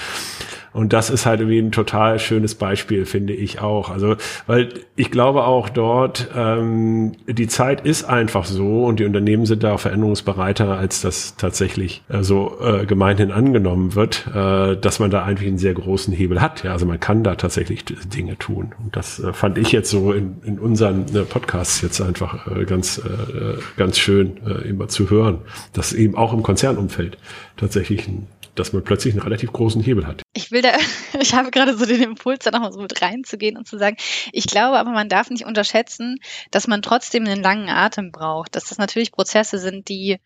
Und 0.73 0.92
das 0.92 1.11
ist 1.11 1.26
halt 1.26 1.40
irgendwie 1.40 1.59
ein 1.59 1.73
total 1.73 2.18
schönes 2.18 2.54
Beispiel, 2.54 3.04
finde 3.04 3.35
ich 3.35 3.61
auch. 3.61 3.90
Also, 3.90 4.16
weil 4.47 4.71
ich 4.97 5.11
glaube 5.11 5.44
auch 5.44 5.68
dort, 5.68 6.28
ähm, 6.35 7.12
die 7.26 7.47
Zeit 7.47 7.82
ist 7.82 8.04
einfach 8.04 8.44
so 8.44 8.85
und 8.85 8.99
die 8.99 9.04
Unternehmen 9.04 9.44
sind 9.44 9.62
da 9.62 9.76
veränderungsbereiter, 9.76 10.78
als 10.78 11.02
das 11.02 11.37
tatsächlich 11.37 12.02
äh, 12.09 12.23
so 12.23 12.59
äh, 12.61 12.87
gemeinhin 12.87 13.32
angenommen 13.32 13.94
wird, 13.94 14.26
äh, 14.35 14.76
dass 14.76 14.99
man 14.99 15.11
da 15.11 15.25
eigentlich 15.25 15.49
einen 15.49 15.59
sehr 15.59 15.75
großen 15.75 16.14
Hebel 16.14 16.40
hat. 16.40 16.64
Ja, 16.64 16.73
also 16.73 16.87
man 16.87 17.00
kann 17.00 17.23
da 17.23 17.35
tatsächlich 17.35 17.85
Dinge 17.85 18.38
tun. 18.38 18.73
Und 18.82 18.97
das 18.97 19.21
äh, 19.21 19.32
fand 19.35 19.59
ich 19.59 19.73
jetzt 19.73 19.90
so 19.90 20.12
in, 20.12 20.37
in 20.44 20.59
unseren 20.59 21.04
äh, 21.14 21.23
Podcasts 21.23 21.82
jetzt 21.82 22.00
einfach 22.00 22.47
äh, 22.47 22.64
ganz, 22.64 22.99
äh, 22.99 23.59
ganz 23.76 23.99
schön 23.99 24.38
äh, 24.47 24.68
immer 24.68 24.88
zu 24.88 25.11
hören, 25.11 25.40
dass 25.75 25.92
eben 25.92 26.14
auch 26.14 26.32
im 26.32 26.42
Konzernumfeld 26.42 27.18
tatsächlich 27.62 28.09
dass 28.54 28.73
man 28.73 28.85
plötzlich 28.85 29.14
einen 29.14 29.23
relativ 29.23 29.52
großen 29.52 29.83
Hebel 29.83 30.07
hat. 30.07 30.23
Ich 30.35 30.50
will 30.50 30.62
da, 30.62 30.73
ich 31.21 31.35
habe 31.35 31.50
gerade 31.50 31.76
so 31.76 31.87
den 31.87 32.02
Impuls, 32.02 32.45
da 32.45 32.50
nochmal 32.50 32.73
so 32.73 32.81
mit 32.81 33.00
reinzugehen 33.00 33.57
und 33.57 33.66
zu 33.66 33.78
sagen, 33.78 33.97
ich 34.33 34.47
glaube 34.47 34.78
aber, 34.78 34.90
man 34.90 35.09
darf 35.09 35.31
nicht 35.31 35.47
unterschätzen, 35.47 36.19
dass 36.50 36.66
man 36.66 36.83
trotzdem 36.83 37.25
einen 37.25 37.42
langen 37.42 37.69
Atem 37.69 38.12
braucht, 38.12 38.54
dass 38.57 38.64
das 38.64 38.78
natürlich 38.78 39.12
Prozesse 39.12 39.59
sind, 39.59 39.88
die 39.88 40.19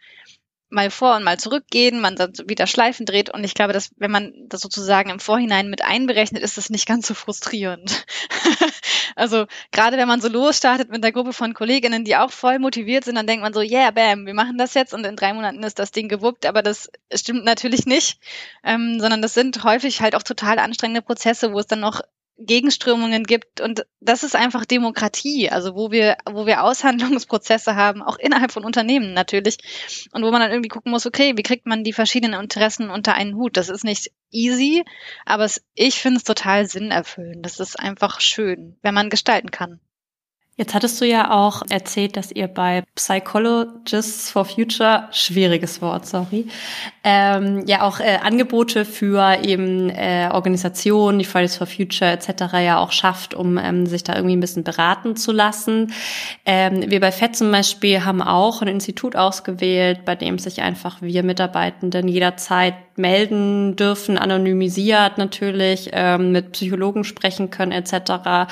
mal 0.69 0.91
vor 0.91 1.17
und 1.17 1.25
mal 1.25 1.39
zurückgehen, 1.39 2.01
man 2.01 2.17
dann 2.17 2.33
wieder 2.47 2.67
Schleifen 2.67 3.07
dreht. 3.07 3.31
Und 3.31 3.45
ich 3.45 3.55
glaube, 3.55 3.73
dass 3.73 3.91
wenn 3.97 4.11
man 4.11 4.33
das 4.49 4.61
sozusagen 4.61 5.11
im 5.11 5.21
Vorhinein 5.21 5.71
mit 5.71 5.83
einberechnet, 5.83 6.43
ist 6.43 6.57
das 6.57 6.71
nicht 6.71 6.87
ganz 6.87 7.07
so 7.07 7.15
frustrierend. 7.15 8.05
also 9.17 9.47
gerade 9.71 9.97
wenn 9.97 10.09
man 10.09 10.21
so 10.21 10.29
losstartet 10.29 10.91
mit 10.91 11.05
einer 11.05 11.13
Gruppe 11.13 11.33
von 11.33 11.55
Kolleginnen, 11.55 12.05
die 12.05 12.17
auch 12.17 12.31
voll 12.31 12.59
motiviert 12.59 13.05
sind, 13.05 13.15
dann 13.15 13.27
denkt 13.27 13.43
man 13.43 13.53
so, 13.53 13.61
yeah, 13.61 13.91
bam, 13.91 14.27
wir 14.27 14.35
machen 14.35 14.59
das 14.59 14.75
jetzt 14.75 14.93
und 14.93 15.07
in 15.07 15.17
drei 15.17 15.33
Monaten 15.33 15.63
ist 15.63 15.79
das 15.79 15.93
Ding 15.93 16.09
gewuppt, 16.09 16.47
aber 16.47 16.63
das 16.63 16.91
stimmt 17.15 17.45
natürlich 17.45 17.87
nicht, 17.87 18.19
ähm, 18.65 18.99
sondern 18.99 19.23
das 19.23 19.35
sind 19.35 19.63
häufig 19.63 20.01
halt 20.01 20.17
auch 20.17 20.23
total 20.23 20.59
anstrengende 20.59 21.03
Prozesse, 21.03 21.53
wo 21.53 21.59
es 21.59 21.67
dann 21.67 21.81
noch 21.81 22.01
Gegenströmungen 22.38 23.25
gibt 23.25 23.61
und 23.61 23.87
das 24.00 24.23
ist 24.23 24.37
einfach 24.37 24.66
Demokratie, 24.66 25.50
also 25.50 25.75
wo 25.75 25.90
wir 25.90 26.19
wo 26.31 26.45
wir 26.45 26.62
Aushandlungsprozesse 26.64 27.76
haben, 27.76 28.02
auch 28.02 28.19
innerhalb 28.19 28.52
von 28.52 28.64
Unternehmen 28.64 29.14
natürlich 29.14 29.57
und 30.12 30.23
wo 30.23 30.31
man 30.31 30.40
dann 30.40 30.50
irgendwie 30.50 30.69
gucken 30.69 30.93
muss, 30.93 31.07
okay, 31.07 31.33
wie 31.37 31.43
kriegt 31.43 31.66
man 31.66 31.83
die 31.83 31.95
verschiedenen 31.95 32.40
Interessen 32.40 32.90
unter 32.90 33.14
einen 33.14 33.37
Hut? 33.37 33.57
Das 33.57 33.71
ist 33.71 33.85
nicht 33.85 34.11
easy, 34.31 34.85
aber 35.25 35.45
es, 35.45 35.64
ich 35.75 35.97
finde 35.97 36.19
es 36.19 36.25
total 36.25 36.69
sinnerfüllend. 36.69 37.45
Das 37.45 37.59
ist 37.59 37.78
einfach 37.78 38.21
schön, 38.21 38.76
wenn 38.83 38.95
man 38.95 39.09
gestalten 39.09 39.50
kann. 39.50 39.81
Jetzt 40.59 40.73
hattest 40.73 40.99
du 41.03 41.05
ja 41.05 41.33
auch 41.33 41.61
erzählt, 41.69 42.17
dass 42.17 42.33
ihr 42.33 42.49
bei 42.49 42.83
Psychologists 42.95 44.31
for 44.31 44.47
Future, 44.47 45.07
schwieriges 45.13 45.83
Wort, 45.83 46.07
sorry, 46.07 46.47
ähm, 47.05 47.65
ja 47.67 47.83
auch 47.83 48.01
äh, 48.01 48.17
Angebote 48.23 48.87
für 48.87 49.37
eben 49.45 49.91
äh, 49.91 50.31
Organisationen, 50.33 51.19
die 51.19 51.27
Fridays 51.27 51.57
for 51.57 51.67
Future 51.67 52.11
etc. 52.11 52.55
ja 52.55 52.79
auch 52.79 52.93
schafft, 52.93 53.35
um 53.35 53.59
ähm, 53.59 53.85
sich 53.85 54.03
da 54.03 54.17
irgendwie 54.17 54.35
ein 54.35 54.41
bisschen 54.41 54.65
beraten 54.65 55.15
zu 55.15 55.31
lassen. 55.31 55.93
Ähm, 56.47 56.91
wir 56.91 57.01
bei 57.01 57.13
FED 57.13 57.37
zum 57.37 57.53
Beispiel 57.53 58.07
haben 58.07 58.23
auch 58.23 58.63
ein 58.63 58.69
Institut 58.69 59.15
ausgewählt, 59.15 60.07
bei 60.07 60.15
dem 60.15 60.39
sich 60.39 60.63
einfach 60.63 61.02
wir 61.02 61.23
Mitarbeitenden 61.23 62.09
jederzeit 62.09 62.76
melden 62.97 63.76
dürfen, 63.76 64.19
anonymisiert 64.19 65.19
natürlich, 65.19 65.91
ähm, 65.93 66.32
mit 66.32 66.52
Psychologen 66.52 67.04
sprechen 67.04 67.50
können 67.50 67.73
etc. 67.73 68.49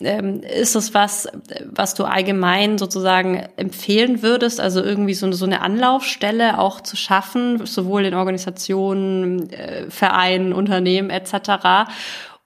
Ähm, 0.00 0.42
ist 0.42 0.76
es 0.76 0.94
was, 0.94 1.28
was 1.64 1.94
du 1.94 2.04
allgemein 2.04 2.78
sozusagen 2.78 3.46
empfehlen 3.56 4.22
würdest, 4.22 4.60
also 4.60 4.82
irgendwie 4.82 5.14
so, 5.14 5.30
so 5.32 5.44
eine 5.44 5.60
Anlaufstelle 5.60 6.58
auch 6.58 6.80
zu 6.80 6.96
schaffen, 6.96 7.66
sowohl 7.66 8.04
in 8.04 8.14
Organisationen, 8.14 9.50
äh, 9.50 9.90
Vereinen, 9.90 10.52
Unternehmen 10.52 11.10
etc. 11.10 11.90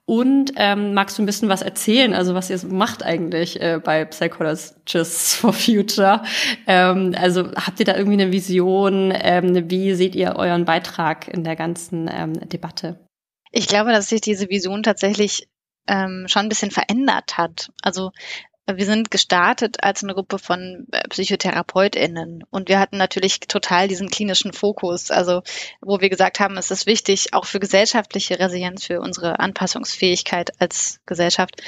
Und 0.05 0.51
ähm, 0.57 0.93
magst 0.93 1.17
du 1.17 1.23
ein 1.23 1.25
bisschen 1.25 1.47
was 1.47 1.61
erzählen, 1.61 2.13
also 2.13 2.35
was 2.35 2.49
ihr 2.49 2.57
so 2.57 2.67
macht 2.67 3.03
eigentlich 3.03 3.61
äh, 3.61 3.79
bei 3.81 4.03
Psychologists 4.03 5.35
for 5.35 5.53
Future? 5.53 6.23
Ähm, 6.67 7.15
also 7.17 7.51
habt 7.53 7.79
ihr 7.79 7.85
da 7.85 7.95
irgendwie 7.95 8.21
eine 8.21 8.31
Vision? 8.33 9.13
Ähm, 9.15 9.69
wie 9.69 9.93
seht 9.93 10.15
ihr 10.15 10.35
euren 10.35 10.65
Beitrag 10.65 11.29
in 11.29 11.45
der 11.45 11.55
ganzen 11.55 12.09
ähm, 12.13 12.33
Debatte? 12.49 12.99
Ich 13.51 13.67
glaube, 13.67 13.91
dass 13.91 14.09
sich 14.09 14.19
diese 14.19 14.49
Vision 14.49 14.83
tatsächlich 14.83 15.47
ähm, 15.87 16.25
schon 16.27 16.43
ein 16.43 16.49
bisschen 16.49 16.71
verändert 16.71 17.37
hat. 17.37 17.69
Also 17.81 18.11
wir 18.65 18.85
sind 18.85 19.11
gestartet 19.11 19.83
als 19.83 20.03
eine 20.03 20.13
Gruppe 20.13 20.39
von 20.39 20.87
äh, 20.91 21.07
PsychotherapeutInnen. 21.07 22.43
Und 22.49 22.69
wir 22.69 22.79
hatten 22.79 22.97
natürlich 22.97 23.39
total 23.41 23.87
diesen 23.87 24.09
klinischen 24.09 24.53
Fokus, 24.53 25.11
also 25.11 25.41
wo 25.81 25.99
wir 25.99 26.09
gesagt 26.09 26.39
haben, 26.39 26.57
es 26.57 26.71
ist 26.71 26.85
wichtig, 26.85 27.33
auch 27.33 27.45
für 27.45 27.59
gesellschaftliche 27.59 28.39
Resilienz, 28.39 28.85
für 28.85 29.01
unsere 29.01 29.39
Anpassungsfähigkeit 29.39 30.51
als 30.61 30.99
Gesellschaft, 31.05 31.61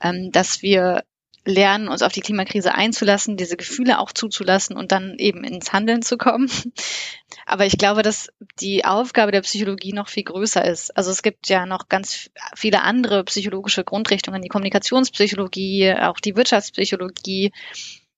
ähm, 0.00 0.30
dass 0.32 0.62
wir 0.62 1.04
lernen, 1.44 1.88
uns 1.88 2.02
auf 2.02 2.12
die 2.12 2.20
Klimakrise 2.20 2.74
einzulassen, 2.74 3.36
diese 3.36 3.56
Gefühle 3.56 3.98
auch 3.98 4.12
zuzulassen 4.12 4.76
und 4.76 4.92
dann 4.92 5.18
eben 5.18 5.42
ins 5.44 5.72
Handeln 5.72 6.02
zu 6.02 6.18
kommen. 6.18 6.50
Aber 7.46 7.66
ich 7.66 7.78
glaube, 7.78 8.02
dass 8.02 8.28
die 8.60 8.84
Aufgabe 8.84 9.32
der 9.32 9.40
Psychologie 9.40 9.92
noch 9.92 10.08
viel 10.08 10.24
größer 10.24 10.64
ist. 10.64 10.96
Also 10.96 11.10
es 11.10 11.22
gibt 11.22 11.48
ja 11.48 11.66
noch 11.66 11.88
ganz 11.88 12.30
viele 12.54 12.82
andere 12.82 13.24
psychologische 13.24 13.84
Grundrichtungen, 13.84 14.42
die 14.42 14.48
Kommunikationspsychologie, 14.48 15.94
auch 15.94 16.20
die 16.20 16.36
Wirtschaftspsychologie, 16.36 17.52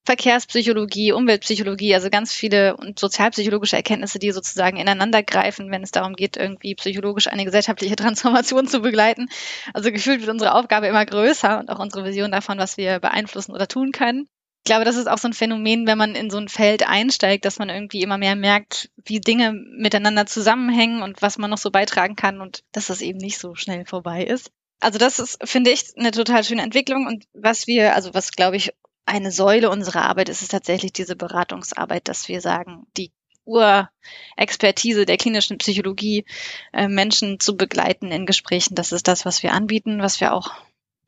Verkehrspsychologie, 0.04 1.12
Umweltpsychologie, 1.12 1.94
also 1.94 2.10
ganz 2.10 2.34
viele 2.34 2.76
und 2.76 2.98
sozialpsychologische 2.98 3.76
Erkenntnisse, 3.76 4.18
die 4.18 4.32
sozusagen 4.32 4.76
ineinander 4.76 5.22
greifen, 5.22 5.70
wenn 5.70 5.84
es 5.84 5.92
darum 5.92 6.14
geht, 6.14 6.36
irgendwie 6.36 6.74
psychologisch 6.74 7.28
eine 7.28 7.44
gesellschaftliche 7.44 7.96
Transformation 7.96 8.66
zu 8.66 8.80
begleiten. 8.80 9.28
Also 9.72 9.92
gefühlt 9.92 10.20
wird 10.20 10.30
unsere 10.30 10.54
Aufgabe 10.54 10.88
immer 10.88 11.06
größer 11.06 11.60
und 11.60 11.70
auch 11.70 11.78
unsere 11.78 12.04
Vision 12.04 12.32
davon, 12.32 12.58
was 12.58 12.76
wir 12.76 12.98
beeinflussen 12.98 13.52
oder 13.52 13.68
tun 13.68 13.92
können. 13.92 14.26
Ich 14.64 14.70
glaube, 14.70 14.84
das 14.84 14.96
ist 14.96 15.08
auch 15.08 15.18
so 15.18 15.28
ein 15.28 15.34
Phänomen, 15.34 15.86
wenn 15.88 15.98
man 15.98 16.14
in 16.14 16.30
so 16.30 16.38
ein 16.38 16.48
Feld 16.48 16.88
einsteigt, 16.88 17.44
dass 17.44 17.58
man 17.58 17.68
irgendwie 17.68 18.02
immer 18.02 18.18
mehr 18.18 18.36
merkt, 18.36 18.90
wie 19.04 19.20
Dinge 19.20 19.52
miteinander 19.52 20.26
zusammenhängen 20.26 21.02
und 21.02 21.20
was 21.20 21.38
man 21.38 21.50
noch 21.50 21.58
so 21.58 21.70
beitragen 21.70 22.14
kann 22.14 22.40
und 22.40 22.62
dass 22.70 22.86
das 22.86 23.00
eben 23.00 23.18
nicht 23.18 23.38
so 23.38 23.56
schnell 23.56 23.84
vorbei 23.86 24.24
ist. 24.24 24.52
Also 24.78 24.98
das 24.98 25.20
ist, 25.20 25.38
finde 25.48 25.70
ich, 25.70 25.96
eine 25.96 26.10
total 26.10 26.42
schöne 26.44 26.62
Entwicklung 26.62 27.06
und 27.06 27.24
was 27.32 27.66
wir, 27.66 27.94
also 27.94 28.14
was 28.14 28.32
glaube 28.32 28.56
ich 28.56 28.72
eine 29.06 29.30
Säule 29.30 29.70
unserer 29.70 30.02
Arbeit 30.02 30.28
ist 30.28 30.42
es 30.42 30.48
tatsächlich 30.48 30.92
diese 30.92 31.16
Beratungsarbeit, 31.16 32.08
dass 32.08 32.28
wir 32.28 32.40
sagen, 32.40 32.86
die 32.96 33.12
Urexpertise 33.44 35.04
der 35.04 35.16
klinischen 35.16 35.58
Psychologie, 35.58 36.24
äh, 36.72 36.88
Menschen 36.88 37.40
zu 37.40 37.56
begleiten 37.56 38.12
in 38.12 38.26
Gesprächen, 38.26 38.74
das 38.74 38.92
ist 38.92 39.08
das, 39.08 39.24
was 39.24 39.42
wir 39.42 39.52
anbieten, 39.52 40.00
was 40.00 40.20
wir 40.20 40.32
auch 40.32 40.52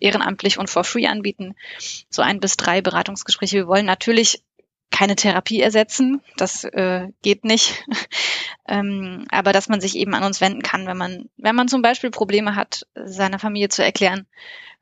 ehrenamtlich 0.01 0.59
und 0.59 0.69
for 0.69 0.85
free 0.85 1.07
anbieten. 1.07 1.55
So 2.11 2.23
ein 2.23 2.41
bis 2.41 2.57
drei 2.57 2.81
Beratungsgespräche. 2.81 3.57
Wir 3.57 3.67
wollen 3.69 3.87
natürlich 3.87 4.43
keine 4.91 5.17
Therapie 5.17 5.61
ersetzen, 5.61 6.23
das 6.37 6.65
äh, 6.65 7.09
geht 7.23 7.45
nicht. 7.45 7.85
ähm, 8.69 9.27
aber 9.31 9.53
dass 9.53 9.69
man 9.69 9.81
sich 9.81 9.97
eben 9.97 10.15
an 10.15 10.25
uns 10.25 10.41
wenden 10.41 10.63
kann, 10.63 10.87
wenn 10.87 10.97
man, 10.97 11.29
wenn 11.37 11.57
man 11.57 11.69
zum 11.69 11.83
Beispiel 11.83 12.11
Probleme 12.11 12.55
hat, 12.55 12.87
seiner 12.95 13.39
Familie 13.39 13.69
zu 13.69 13.83
erklären, 13.85 14.27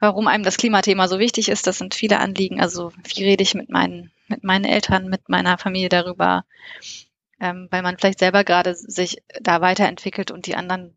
warum 0.00 0.26
einem 0.26 0.44
das 0.44 0.56
Klimathema 0.56 1.08
so 1.08 1.18
wichtig 1.18 1.48
ist. 1.48 1.66
Das 1.66 1.78
sind 1.78 1.94
viele 1.94 2.18
Anliegen. 2.18 2.60
Also 2.60 2.92
wie 3.04 3.24
rede 3.24 3.42
ich 3.42 3.54
mit 3.54 3.70
meinen, 3.70 4.10
mit 4.28 4.44
meinen 4.44 4.64
Eltern, 4.64 5.08
mit 5.08 5.28
meiner 5.28 5.58
Familie 5.58 5.88
darüber, 5.88 6.44
ähm, 7.40 7.68
weil 7.70 7.82
man 7.82 7.96
vielleicht 7.96 8.18
selber 8.18 8.44
gerade 8.44 8.74
sich 8.74 9.22
da 9.40 9.60
weiterentwickelt 9.60 10.30
und 10.30 10.46
die 10.46 10.56
anderen 10.56 10.96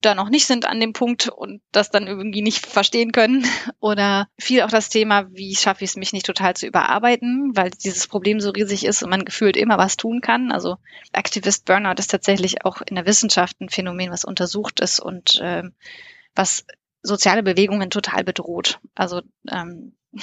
da 0.00 0.14
noch 0.14 0.28
nicht 0.28 0.46
sind 0.46 0.66
an 0.66 0.78
dem 0.80 0.92
Punkt 0.92 1.28
und 1.28 1.60
das 1.72 1.90
dann 1.90 2.06
irgendwie 2.06 2.42
nicht 2.42 2.66
verstehen 2.66 3.12
können. 3.12 3.44
Oder 3.80 4.28
viel 4.38 4.62
auch 4.62 4.70
das 4.70 4.88
Thema, 4.88 5.26
wie 5.32 5.56
schaffe 5.56 5.84
ich 5.84 5.90
es, 5.90 5.96
mich 5.96 6.12
nicht 6.12 6.26
total 6.26 6.54
zu 6.54 6.66
überarbeiten, 6.66 7.52
weil 7.54 7.70
dieses 7.70 8.06
Problem 8.06 8.40
so 8.40 8.50
riesig 8.50 8.84
ist 8.84 9.02
und 9.02 9.10
man 9.10 9.24
gefühlt 9.24 9.56
immer 9.56 9.78
was 9.78 9.96
tun 9.96 10.20
kann. 10.20 10.52
Also 10.52 10.76
Aktivist 11.12 11.64
Burnout 11.64 11.98
ist 11.98 12.10
tatsächlich 12.10 12.64
auch 12.64 12.80
in 12.82 12.94
der 12.94 13.06
Wissenschaft 13.06 13.60
ein 13.60 13.68
Phänomen, 13.68 14.10
was 14.10 14.24
untersucht 14.24 14.80
ist 14.80 15.00
und 15.00 15.40
ähm, 15.42 15.74
was 16.34 16.64
soziale 17.02 17.42
Bewegungen 17.42 17.90
total 17.90 18.22
bedroht. 18.22 18.78
Also 18.94 19.22
ähm, 19.50 19.96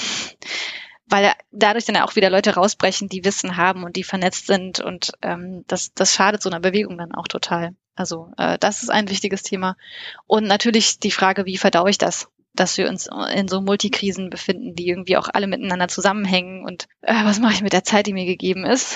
weil 1.07 1.33
dadurch 1.51 1.85
dann 1.85 1.97
auch 1.97 2.15
wieder 2.15 2.29
Leute 2.29 2.55
rausbrechen, 2.55 3.09
die 3.09 3.25
Wissen 3.25 3.57
haben 3.57 3.83
und 3.83 3.95
die 3.95 4.03
vernetzt 4.03 4.47
sind 4.47 4.79
und 4.79 5.11
ähm, 5.21 5.63
das, 5.67 5.93
das 5.93 6.13
schadet 6.15 6.41
so 6.41 6.49
einer 6.49 6.59
Bewegung 6.59 6.97
dann 6.97 7.13
auch 7.13 7.27
total. 7.27 7.75
Also 7.95 8.31
äh, 8.37 8.57
das 8.59 8.83
ist 8.83 8.89
ein 8.89 9.09
wichtiges 9.09 9.43
Thema. 9.43 9.77
Und 10.27 10.45
natürlich 10.45 10.99
die 10.99 11.11
Frage, 11.11 11.45
wie 11.45 11.57
verdaue 11.57 11.89
ich 11.89 11.97
das? 11.97 12.29
dass 12.55 12.77
wir 12.77 12.87
uns 12.87 13.09
in 13.33 13.47
so 13.49 13.61
Multikrisen 13.61 14.29
befinden, 14.29 14.75
die 14.75 14.87
irgendwie 14.87 15.17
auch 15.17 15.27
alle 15.31 15.47
miteinander 15.47 15.89
zusammenhängen 15.89 16.65
und 16.65 16.87
äh, 17.01 17.25
was 17.25 17.39
mache 17.39 17.53
ich 17.53 17.61
mit 17.61 17.73
der 17.73 17.83
Zeit, 17.83 18.07
die 18.07 18.13
mir 18.13 18.25
gegeben 18.25 18.65
ist. 18.65 18.95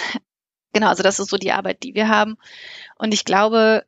Genau, 0.71 0.87
also 0.87 1.03
das 1.03 1.19
ist 1.19 1.29
so 1.29 1.37
die 1.37 1.51
Arbeit, 1.51 1.83
die 1.83 1.95
wir 1.95 2.09
haben. 2.09 2.37
Und 2.97 3.13
ich 3.13 3.25
glaube, 3.25 3.85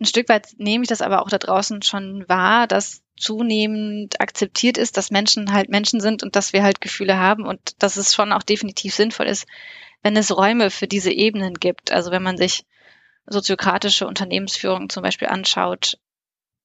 ein 0.00 0.06
Stück 0.06 0.28
weit 0.28 0.48
nehme 0.56 0.82
ich 0.82 0.88
das 0.88 1.02
aber 1.02 1.22
auch 1.22 1.28
da 1.28 1.38
draußen 1.38 1.82
schon 1.82 2.24
wahr, 2.28 2.66
dass 2.66 3.02
zunehmend 3.16 4.20
akzeptiert 4.20 4.76
ist, 4.76 4.96
dass 4.96 5.10
Menschen 5.10 5.52
halt 5.52 5.68
Menschen 5.68 6.00
sind 6.00 6.22
und 6.22 6.36
dass 6.36 6.52
wir 6.52 6.62
halt 6.62 6.80
Gefühle 6.80 7.18
haben 7.18 7.46
und 7.46 7.82
dass 7.82 7.96
es 7.96 8.14
schon 8.14 8.32
auch 8.32 8.42
definitiv 8.42 8.94
sinnvoll 8.94 9.26
ist, 9.26 9.46
wenn 10.02 10.16
es 10.16 10.36
Räume 10.36 10.70
für 10.70 10.88
diese 10.88 11.12
Ebenen 11.12 11.54
gibt. 11.54 11.92
Also 11.92 12.10
wenn 12.10 12.22
man 12.22 12.36
sich 12.36 12.64
soziokratische 13.26 14.06
Unternehmensführung 14.06 14.88
zum 14.90 15.02
Beispiel 15.02 15.28
anschaut, 15.28 15.98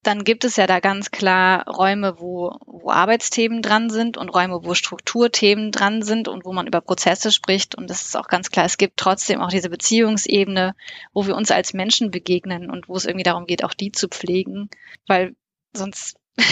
dann 0.02 0.24
gibt 0.24 0.44
es 0.44 0.56
ja 0.56 0.66
da 0.66 0.80
ganz 0.80 1.10
klar 1.10 1.66
Räume, 1.68 2.18
wo, 2.20 2.56
wo 2.64 2.90
Arbeitsthemen 2.90 3.60
dran 3.60 3.90
sind 3.90 4.16
und 4.16 4.30
Räume, 4.30 4.64
wo 4.64 4.74
Strukturthemen 4.74 5.72
dran 5.72 6.02
sind 6.02 6.26
und 6.26 6.46
wo 6.46 6.54
man 6.54 6.66
über 6.66 6.80
Prozesse 6.80 7.30
spricht. 7.30 7.74
Und 7.74 7.90
das 7.90 8.06
ist 8.06 8.16
auch 8.16 8.28
ganz 8.28 8.50
klar, 8.50 8.64
es 8.64 8.78
gibt 8.78 8.96
trotzdem 8.96 9.42
auch 9.42 9.50
diese 9.50 9.68
Beziehungsebene, 9.68 10.74
wo 11.12 11.26
wir 11.26 11.36
uns 11.36 11.50
als 11.50 11.74
Menschen 11.74 12.10
begegnen 12.10 12.70
und 12.70 12.88
wo 12.88 12.96
es 12.96 13.04
irgendwie 13.04 13.24
darum 13.24 13.44
geht, 13.44 13.62
auch 13.62 13.74
die 13.74 13.92
zu 13.92 14.08
pflegen, 14.08 14.70
weil 15.06 15.34
sonst 15.74 16.16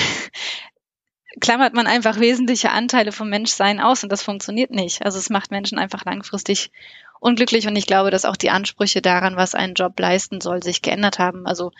klammert 1.40 1.72
man 1.72 1.86
einfach 1.86 2.20
wesentliche 2.20 2.70
Anteile 2.70 3.12
vom 3.12 3.30
Menschsein 3.30 3.80
aus 3.80 4.02
und 4.02 4.12
das 4.12 4.22
funktioniert 4.22 4.72
nicht. 4.72 5.06
Also 5.06 5.18
es 5.18 5.30
macht 5.30 5.50
Menschen 5.50 5.78
einfach 5.78 6.04
langfristig 6.04 6.70
unglücklich 7.20 7.66
und 7.66 7.76
ich 7.76 7.86
glaube, 7.86 8.10
dass 8.10 8.24
auch 8.24 8.36
die 8.36 8.50
Ansprüche 8.50 9.02
daran, 9.02 9.36
was 9.36 9.54
ein 9.54 9.74
Job 9.74 9.98
leisten 9.98 10.40
soll, 10.40 10.62
sich 10.62 10.82
geändert 10.82 11.18
haben. 11.18 11.46
Also 11.46 11.72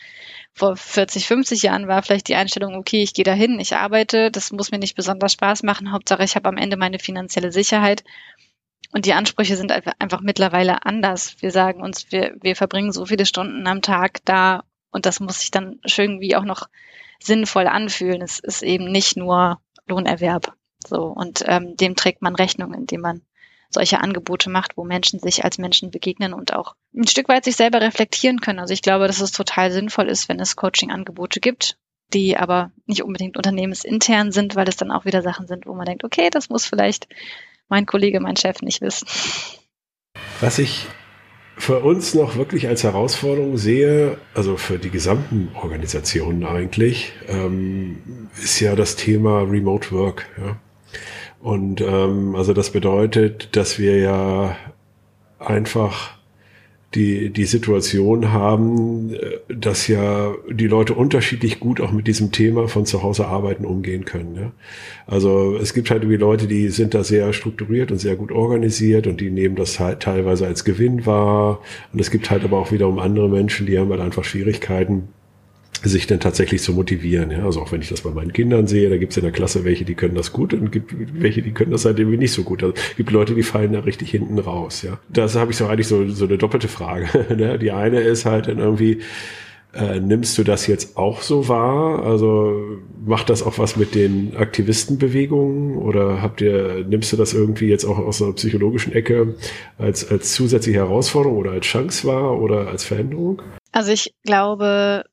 vor 0.52 0.76
40, 0.76 1.26
50 1.26 1.62
Jahren 1.62 1.88
war 1.88 2.02
vielleicht 2.02 2.28
die 2.28 2.34
Einstellung, 2.34 2.74
okay, 2.74 3.02
ich 3.02 3.14
gehe 3.14 3.24
dahin, 3.24 3.60
ich 3.60 3.76
arbeite, 3.76 4.30
das 4.30 4.52
muss 4.52 4.70
mir 4.70 4.78
nicht 4.78 4.96
besonders 4.96 5.32
Spaß 5.32 5.62
machen, 5.62 5.92
Hauptsache 5.92 6.24
ich 6.24 6.36
habe 6.36 6.48
am 6.48 6.56
Ende 6.56 6.76
meine 6.76 6.98
finanzielle 6.98 7.52
Sicherheit. 7.52 8.04
Und 8.92 9.04
die 9.04 9.12
Ansprüche 9.12 9.56
sind 9.56 9.70
einfach 9.98 10.22
mittlerweile 10.22 10.86
anders. 10.86 11.36
Wir 11.40 11.50
sagen 11.50 11.82
uns, 11.82 12.10
wir, 12.10 12.36
wir 12.40 12.56
verbringen 12.56 12.90
so 12.90 13.04
viele 13.04 13.26
Stunden 13.26 13.66
am 13.66 13.82
Tag 13.82 14.20
da 14.24 14.64
und 14.90 15.04
das 15.04 15.20
muss 15.20 15.40
sich 15.40 15.50
dann 15.50 15.78
irgendwie 15.84 16.36
auch 16.36 16.44
noch 16.44 16.68
sinnvoll 17.20 17.66
anfühlen. 17.66 18.22
Es 18.22 18.38
ist 18.38 18.62
eben 18.62 18.90
nicht 18.90 19.16
nur 19.16 19.60
Lohnerwerb. 19.86 20.54
So, 20.86 21.04
und 21.06 21.44
ähm, 21.46 21.76
dem 21.76 21.96
trägt 21.96 22.22
man 22.22 22.34
Rechnung, 22.34 22.72
indem 22.72 23.00
man 23.00 23.22
solche 23.70 24.00
Angebote 24.00 24.50
macht, 24.50 24.76
wo 24.76 24.84
Menschen 24.84 25.20
sich 25.20 25.44
als 25.44 25.58
Menschen 25.58 25.90
begegnen 25.90 26.32
und 26.32 26.54
auch 26.54 26.74
ein 26.94 27.06
Stück 27.06 27.28
weit 27.28 27.44
sich 27.44 27.56
selber 27.56 27.80
reflektieren 27.80 28.40
können. 28.40 28.58
Also 28.58 28.72
ich 28.72 28.82
glaube, 28.82 29.06
dass 29.06 29.20
es 29.20 29.32
total 29.32 29.70
sinnvoll 29.70 30.08
ist, 30.08 30.28
wenn 30.28 30.40
es 30.40 30.56
Coaching-Angebote 30.56 31.40
gibt, 31.40 31.76
die 32.14 32.36
aber 32.36 32.70
nicht 32.86 33.02
unbedingt 33.02 33.36
unternehmensintern 33.36 34.32
sind, 34.32 34.56
weil 34.56 34.68
es 34.68 34.76
dann 34.76 34.90
auch 34.90 35.04
wieder 35.04 35.22
Sachen 35.22 35.46
sind, 35.46 35.66
wo 35.66 35.74
man 35.74 35.86
denkt, 35.86 36.04
okay, 36.04 36.30
das 36.30 36.48
muss 36.48 36.64
vielleicht 36.64 37.08
mein 37.68 37.84
Kollege, 37.84 38.20
mein 38.20 38.36
Chef 38.36 38.62
nicht 38.62 38.80
wissen. 38.80 39.06
Was 40.40 40.58
ich 40.58 40.86
für 41.58 41.80
uns 41.80 42.14
noch 42.14 42.36
wirklich 42.36 42.68
als 42.68 42.84
Herausforderung 42.84 43.58
sehe, 43.58 44.16
also 44.34 44.56
für 44.56 44.78
die 44.78 44.90
gesamten 44.90 45.50
Organisationen 45.54 46.44
eigentlich, 46.44 47.12
ähm, 47.26 48.28
ist 48.42 48.60
ja 48.60 48.76
das 48.76 48.96
Thema 48.96 49.42
Remote 49.42 49.90
Work. 49.90 50.26
Ja? 50.38 50.56
Und 51.40 51.80
ähm, 51.80 52.34
also 52.34 52.52
das 52.52 52.70
bedeutet, 52.70 53.56
dass 53.56 53.78
wir 53.78 53.98
ja 53.98 54.56
einfach 55.38 56.18
die, 56.94 57.30
die 57.30 57.44
Situation 57.44 58.32
haben, 58.32 59.14
äh, 59.14 59.54
dass 59.54 59.88
ja 59.88 60.34
die 60.50 60.66
Leute 60.66 60.94
unterschiedlich 60.94 61.60
gut 61.60 61.80
auch 61.80 61.92
mit 61.92 62.06
diesem 62.06 62.32
Thema 62.32 62.66
von 62.66 62.86
zu 62.86 63.02
Hause 63.02 63.26
arbeiten 63.26 63.64
umgehen 63.66 64.04
können. 64.04 64.34
Ja? 64.36 64.52
Also 65.06 65.56
es 65.56 65.74
gibt 65.74 65.90
halt 65.90 66.02
irgendwie 66.02 66.16
Leute, 66.16 66.46
die 66.46 66.68
sind 66.70 66.94
da 66.94 67.04
sehr 67.04 67.32
strukturiert 67.32 67.92
und 67.92 67.98
sehr 67.98 68.16
gut 68.16 68.32
organisiert 68.32 69.06
und 69.06 69.20
die 69.20 69.30
nehmen 69.30 69.54
das 69.54 69.78
halt 69.78 70.00
teilweise 70.00 70.46
als 70.46 70.64
Gewinn 70.64 71.04
wahr. 71.04 71.60
Und 71.92 72.00
es 72.00 72.10
gibt 72.10 72.30
halt 72.30 72.42
aber 72.42 72.58
auch 72.58 72.72
wiederum 72.72 72.98
andere 72.98 73.28
Menschen, 73.28 73.66
die 73.66 73.78
haben 73.78 73.90
halt 73.90 74.00
einfach 74.00 74.24
Schwierigkeiten, 74.24 75.08
sich 75.82 76.06
dann 76.06 76.20
tatsächlich 76.20 76.62
zu 76.62 76.72
motivieren. 76.72 77.30
Ja? 77.30 77.44
Also 77.44 77.60
auch 77.60 77.72
wenn 77.72 77.80
ich 77.80 77.88
das 77.88 78.00
bei 78.00 78.10
meinen 78.10 78.32
Kindern 78.32 78.66
sehe, 78.66 78.90
da 78.90 78.96
gibt 78.96 79.12
es 79.12 79.16
in 79.16 79.22
der 79.22 79.32
Klasse 79.32 79.64
welche, 79.64 79.84
die 79.84 79.94
können 79.94 80.14
das 80.14 80.32
gut 80.32 80.52
und 80.52 80.72
gibt 80.72 80.94
welche, 81.20 81.42
die 81.42 81.52
können 81.52 81.70
das 81.70 81.84
halt 81.84 81.98
irgendwie 81.98 82.18
nicht 82.18 82.32
so 82.32 82.42
gut. 82.42 82.62
Also 82.62 82.74
gibt 82.96 83.10
Leute, 83.10 83.34
die 83.34 83.42
fallen 83.42 83.72
da 83.72 83.80
richtig 83.80 84.10
hinten 84.10 84.38
raus. 84.38 84.82
Ja, 84.82 84.98
Das 85.08 85.36
habe 85.36 85.52
ich 85.52 85.56
so 85.56 85.66
eigentlich 85.66 85.86
so, 85.86 86.08
so 86.08 86.24
eine 86.24 86.38
doppelte 86.38 86.68
Frage. 86.68 87.08
Ne? 87.38 87.58
Die 87.58 87.70
eine 87.70 88.00
ist 88.00 88.24
halt 88.24 88.48
dann 88.48 88.58
irgendwie, 88.58 89.00
äh, 89.72 90.00
nimmst 90.00 90.36
du 90.38 90.44
das 90.44 90.66
jetzt 90.66 90.96
auch 90.96 91.22
so 91.22 91.46
wahr? 91.48 92.02
Also 92.02 92.78
macht 93.04 93.30
das 93.30 93.42
auch 93.42 93.58
was 93.58 93.76
mit 93.76 93.94
den 93.94 94.36
Aktivistenbewegungen 94.36 95.76
oder 95.76 96.22
habt 96.22 96.40
ihr, 96.40 96.84
nimmst 96.88 97.12
du 97.12 97.16
das 97.16 97.34
irgendwie 97.34 97.68
jetzt 97.68 97.84
auch 97.84 97.98
aus 97.98 98.20
einer 98.20 98.32
psychologischen 98.32 98.92
Ecke 98.92 99.36
als, 99.76 100.10
als 100.10 100.32
zusätzliche 100.32 100.78
Herausforderung 100.78 101.36
oder 101.38 101.52
als 101.52 101.66
Chance 101.66 102.06
wahr 102.08 102.40
oder 102.40 102.68
als 102.68 102.84
Veränderung? 102.84 103.42
Also 103.70 103.92
ich 103.92 104.14
glaube, 104.24 105.04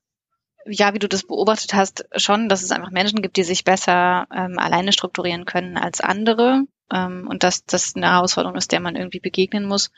ja, 0.68 0.94
wie 0.94 0.98
du 0.98 1.08
das 1.08 1.24
beobachtet 1.24 1.74
hast, 1.74 2.06
schon, 2.16 2.48
dass 2.48 2.62
es 2.62 2.70
einfach 2.70 2.90
Menschen 2.90 3.22
gibt, 3.22 3.36
die 3.36 3.44
sich 3.44 3.64
besser 3.64 4.26
ähm, 4.34 4.58
alleine 4.58 4.92
strukturieren 4.92 5.44
können 5.44 5.76
als 5.76 6.00
andere 6.00 6.64
ähm, 6.92 7.26
und 7.28 7.42
dass 7.42 7.64
das 7.64 7.94
eine 7.94 8.10
Herausforderung 8.10 8.56
ist, 8.56 8.72
der 8.72 8.80
man 8.80 8.96
irgendwie 8.96 9.20
begegnen 9.20 9.66
muss. 9.66 9.90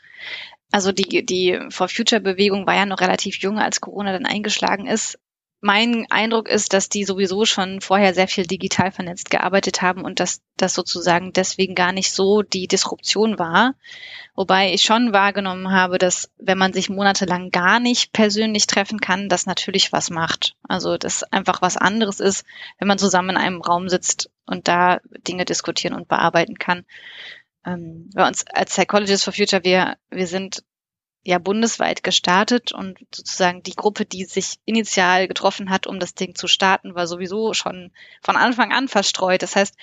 Also 0.71 0.91
die, 0.91 1.25
die 1.25 1.59
For 1.69 1.87
Future 1.87 2.21
Bewegung 2.21 2.67
war 2.67 2.75
ja 2.75 2.85
noch 2.85 3.01
relativ 3.01 3.37
jung, 3.37 3.59
als 3.59 3.81
Corona 3.81 4.11
dann 4.11 4.25
eingeschlagen 4.25 4.87
ist 4.87 5.17
mein 5.61 6.05
Eindruck 6.09 6.47
ist, 6.47 6.73
dass 6.73 6.87
die 6.87 7.03
sowieso 7.03 7.43
schon 7.45 7.81
vorher 7.81 8.13
sehr 8.13 8.29
viel 8.29 8.47
digital 8.47 8.91
vernetzt 8.91 9.29
gearbeitet 9.29 9.81
haben 9.81 10.05
und 10.05 10.19
dass 10.21 10.41
das 10.55 10.73
sozusagen 10.73 11.33
deswegen 11.33 11.75
gar 11.75 11.91
nicht 11.91 12.13
so 12.13 12.41
die 12.43 12.67
Disruption 12.67 13.37
war. 13.39 13.75
Wobei 14.35 14.73
ich 14.73 14.83
schon 14.83 15.11
wahrgenommen 15.11 15.71
habe, 15.71 15.97
dass 15.97 16.31
wenn 16.37 16.57
man 16.57 16.71
sich 16.71 16.89
monatelang 16.89 17.51
gar 17.51 17.81
nicht 17.81 18.13
persönlich 18.13 18.67
treffen 18.67 19.01
kann, 19.01 19.27
das 19.27 19.45
natürlich 19.45 19.91
was 19.91 20.09
macht. 20.09 20.55
Also 20.63 20.97
das 20.97 21.23
einfach 21.23 21.61
was 21.61 21.75
anderes 21.75 22.21
ist, 22.21 22.45
wenn 22.77 22.87
man 22.87 22.97
zusammen 22.97 23.31
in 23.31 23.37
einem 23.37 23.61
Raum 23.61 23.89
sitzt 23.89 24.29
und 24.45 24.69
da 24.69 24.99
Dinge 25.27 25.43
diskutieren 25.43 25.93
und 25.93 26.07
bearbeiten 26.07 26.57
kann. 26.57 26.85
Ähm, 27.65 28.09
bei 28.13 28.25
uns 28.25 28.45
als 28.47 28.71
Psychologists 28.71 29.25
for 29.25 29.33
Future, 29.33 29.65
wir, 29.65 29.97
wir 30.09 30.27
sind 30.27 30.63
ja 31.23 31.37
bundesweit 31.37 32.03
gestartet 32.03 32.71
und 32.71 32.97
sozusagen 33.13 33.63
die 33.63 33.75
Gruppe, 33.75 34.05
die 34.05 34.25
sich 34.25 34.59
initial 34.65 35.27
getroffen 35.27 35.69
hat, 35.69 35.87
um 35.87 35.99
das 35.99 36.15
Ding 36.15 36.35
zu 36.35 36.47
starten, 36.47 36.95
war 36.95 37.07
sowieso 37.07 37.53
schon 37.53 37.91
von 38.21 38.35
Anfang 38.35 38.71
an 38.71 38.87
verstreut. 38.87 39.41
Das 39.41 39.55
heißt, 39.55 39.75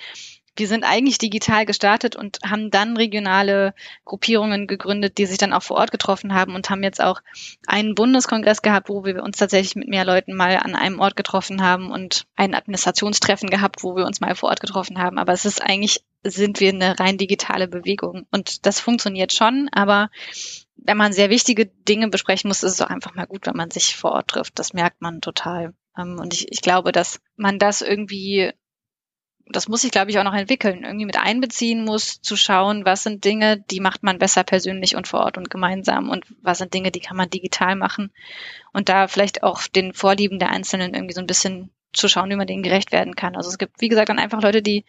wir 0.57 0.67
sind 0.67 0.83
eigentlich 0.83 1.19
digital 1.19 1.65
gestartet 1.65 2.15
und 2.15 2.39
haben 2.43 2.71
dann 2.71 2.97
regionale 2.97 3.73
Gruppierungen 4.05 4.65
gegründet, 4.65 5.17
die 5.19 5.27
sich 5.27 5.37
dann 5.37 5.53
auch 5.53 5.61
vor 5.61 5.77
Ort 5.77 5.91
getroffen 5.91 6.33
haben 6.33 6.55
und 6.55 6.69
haben 6.69 6.83
jetzt 6.83 7.01
auch 7.01 7.21
einen 7.67 7.93
Bundeskongress 7.93 8.63
gehabt, 8.63 8.89
wo 8.89 9.05
wir 9.05 9.21
uns 9.23 9.37
tatsächlich 9.37 9.75
mit 9.75 9.87
mehr 9.87 10.05
Leuten 10.05 10.33
mal 10.33 10.57
an 10.57 10.75
einem 10.75 10.99
Ort 10.99 11.15
getroffen 11.15 11.61
haben 11.61 11.91
und 11.91 12.25
ein 12.35 12.55
Administrationstreffen 12.55 13.49
gehabt, 13.49 13.83
wo 13.83 13.95
wir 13.95 14.05
uns 14.05 14.19
mal 14.19 14.35
vor 14.35 14.49
Ort 14.49 14.59
getroffen 14.59 14.97
haben. 14.97 15.19
Aber 15.19 15.31
es 15.31 15.45
ist 15.45 15.61
eigentlich, 15.61 16.01
sind 16.23 16.59
wir 16.59 16.69
eine 16.69 16.99
rein 16.99 17.17
digitale 17.17 17.67
Bewegung 17.67 18.27
und 18.31 18.65
das 18.65 18.79
funktioniert 18.79 19.33
schon, 19.33 19.69
aber 19.71 20.09
wenn 20.77 20.97
man 20.97 21.13
sehr 21.13 21.29
wichtige 21.29 21.65
Dinge 21.65 22.07
besprechen 22.07 22.47
muss, 22.47 22.63
ist 22.63 22.73
es 22.73 22.81
auch 22.81 22.89
einfach 22.89 23.15
mal 23.15 23.27
gut, 23.27 23.45
wenn 23.47 23.57
man 23.57 23.71
sich 23.71 23.95
vor 23.95 24.11
Ort 24.11 24.29
trifft. 24.29 24.57
Das 24.59 24.73
merkt 24.73 25.01
man 25.01 25.21
total. 25.21 25.73
Ähm, 25.97 26.17
und 26.19 26.33
ich, 26.33 26.51
ich 26.51 26.61
glaube, 26.61 26.91
dass 26.91 27.19
man 27.35 27.59
das 27.59 27.81
irgendwie, 27.81 28.51
das 29.47 29.67
muss 29.67 29.81
sich, 29.81 29.91
glaube 29.91 30.11
ich, 30.11 30.19
auch 30.19 30.23
noch 30.23 30.33
entwickeln, 30.33 30.83
irgendwie 30.83 31.05
mit 31.05 31.17
einbeziehen 31.17 31.83
muss, 31.83 32.21
zu 32.21 32.35
schauen, 32.35 32.85
was 32.85 33.03
sind 33.03 33.25
Dinge, 33.25 33.59
die 33.71 33.79
macht 33.79 34.03
man 34.03 34.19
besser 34.19 34.43
persönlich 34.43 34.95
und 34.95 35.07
vor 35.07 35.21
Ort 35.21 35.37
und 35.37 35.49
gemeinsam 35.49 36.09
und 36.09 36.25
was 36.41 36.59
sind 36.59 36.73
Dinge, 36.73 36.91
die 36.91 36.99
kann 36.99 37.17
man 37.17 37.29
digital 37.29 37.75
machen. 37.75 38.11
Und 38.71 38.89
da 38.89 39.07
vielleicht 39.07 39.43
auch 39.43 39.63
den 39.67 39.93
Vorlieben 39.93 40.39
der 40.39 40.51
Einzelnen 40.51 40.93
irgendwie 40.93 41.15
so 41.15 41.21
ein 41.21 41.27
bisschen 41.27 41.71
zu 41.93 42.07
schauen, 42.07 42.29
wie 42.29 42.35
man 42.35 42.47
denen 42.47 42.63
gerecht 42.63 42.91
werden 42.91 43.15
kann. 43.15 43.35
Also 43.35 43.49
es 43.49 43.57
gibt, 43.57 43.81
wie 43.81 43.89
gesagt, 43.89 44.09
dann 44.09 44.19
einfach 44.19 44.41
Leute, 44.41 44.61
die, 44.61 44.85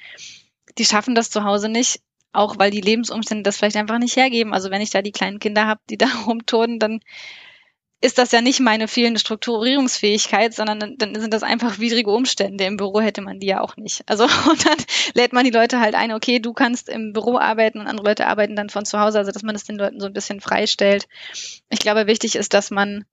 die 0.79 0.85
schaffen 0.85 1.14
das 1.14 1.31
zu 1.31 1.45
Hause 1.45 1.69
nicht, 1.69 2.01
auch 2.33 2.59
weil 2.59 2.71
die 2.71 2.81
Lebensumstände 2.81 3.43
das 3.43 3.57
vielleicht 3.57 3.77
einfach 3.77 3.99
nicht 3.99 4.17
hergeben. 4.17 4.55
Also 4.55 4.71
wenn 4.71 4.83
ich 4.83 4.91
da 4.91 5.03
die 5.03 5.12
kleinen 5.12 5.38
Kinder 5.38 5.67
habe, 5.67 5.81
die 5.91 5.99
da 5.99 6.09
rumturnen, 6.27 6.79
dann 6.79 7.01
ist 8.01 8.19
das 8.19 8.31
ja 8.31 8.41
nicht 8.41 8.61
meine 8.61 8.87
fehlende 8.87 9.19
Strukturierungsfähigkeit, 9.19 10.55
sondern 10.55 10.97
dann 10.99 11.21
sind 11.21 11.35
das 11.35 11.43
einfach 11.43 11.81
widrige 11.81 12.11
Umstände. 12.11 12.64
Im 12.64 12.77
Büro 12.77 13.01
hätte 13.01 13.23
man 13.23 13.41
die 13.41 13.49
ja 13.49 13.61
auch 13.61 13.77
nicht. 13.77 14.03
Also 14.07 14.25
und 14.51 14.67
dann 14.67 14.77
lädt 15.14 15.33
man 15.33 15.45
die 15.45 15.51
Leute 15.51 15.81
halt 15.81 15.97
ein, 15.97 16.12
okay, 16.12 16.38
du 16.38 16.53
kannst 16.53 16.88
im 16.88 17.12
Büro 17.12 17.38
arbeiten 17.38 17.81
und 17.81 17.88
andere 17.88 18.07
Leute 18.07 18.27
arbeiten 18.27 18.55
dann 18.55 18.71
von 18.71 18.85
zu 18.85 19.01
Hause, 19.01 19.19
also 19.19 19.33
dass 19.33 19.43
man 19.43 19.55
das 19.55 19.64
den 19.64 19.77
Leuten 19.77 19.99
so 19.99 20.07
ein 20.07 20.12
bisschen 20.12 20.41
freistellt. 20.41 21.09
Ich 21.71 21.81
glaube, 21.81 22.07
wichtig 22.07 22.37
ist, 22.37 22.55
dass 22.55 22.71
man 22.71 23.05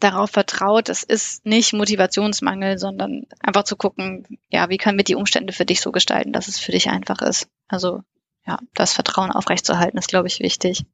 darauf 0.00 0.30
vertraut, 0.30 0.88
es 0.88 1.02
ist 1.02 1.44
nicht 1.44 1.72
Motivationsmangel, 1.72 2.78
sondern 2.78 3.26
einfach 3.40 3.64
zu 3.64 3.76
gucken, 3.76 4.38
ja, 4.48 4.68
wie 4.68 4.78
können 4.78 4.98
wir 4.98 5.04
die 5.04 5.14
Umstände 5.14 5.52
für 5.52 5.64
dich 5.64 5.80
so 5.80 5.92
gestalten, 5.92 6.32
dass 6.32 6.48
es 6.48 6.58
für 6.58 6.72
dich 6.72 6.88
einfach 6.88 7.20
ist. 7.22 7.48
Also 7.68 8.02
ja, 8.46 8.58
das 8.74 8.94
Vertrauen 8.94 9.30
aufrechtzuerhalten 9.30 9.98
ist, 9.98 10.08
glaube 10.08 10.28
ich, 10.28 10.40
wichtig. 10.40 10.84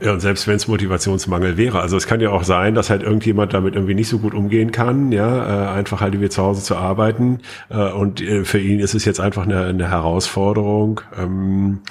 Ja, 0.00 0.12
und 0.12 0.20
selbst 0.20 0.46
wenn 0.48 0.56
es 0.56 0.66
Motivationsmangel 0.66 1.58
wäre, 1.58 1.80
also 1.80 1.96
es 1.96 2.06
kann 2.06 2.20
ja 2.20 2.30
auch 2.30 2.42
sein, 2.42 2.74
dass 2.74 2.88
halt 2.88 3.02
irgendjemand 3.02 3.52
damit 3.52 3.74
irgendwie 3.74 3.94
nicht 3.94 4.08
so 4.08 4.18
gut 4.18 4.32
umgehen 4.32 4.72
kann, 4.72 5.12
ja, 5.12 5.66
äh, 5.66 5.68
einfach 5.76 6.00
halt 6.00 6.18
wie 6.18 6.28
zu 6.30 6.42
Hause 6.42 6.62
zu 6.62 6.76
arbeiten 6.76 7.40
äh, 7.68 7.90
und 7.90 8.22
äh, 8.22 8.44
für 8.44 8.58
ihn 8.58 8.80
ist 8.80 8.94
es 8.94 9.04
jetzt 9.04 9.20
einfach 9.20 9.42
eine, 9.42 9.66
eine 9.66 9.90
Herausforderung. 9.90 11.02
Ähm, 11.18 11.82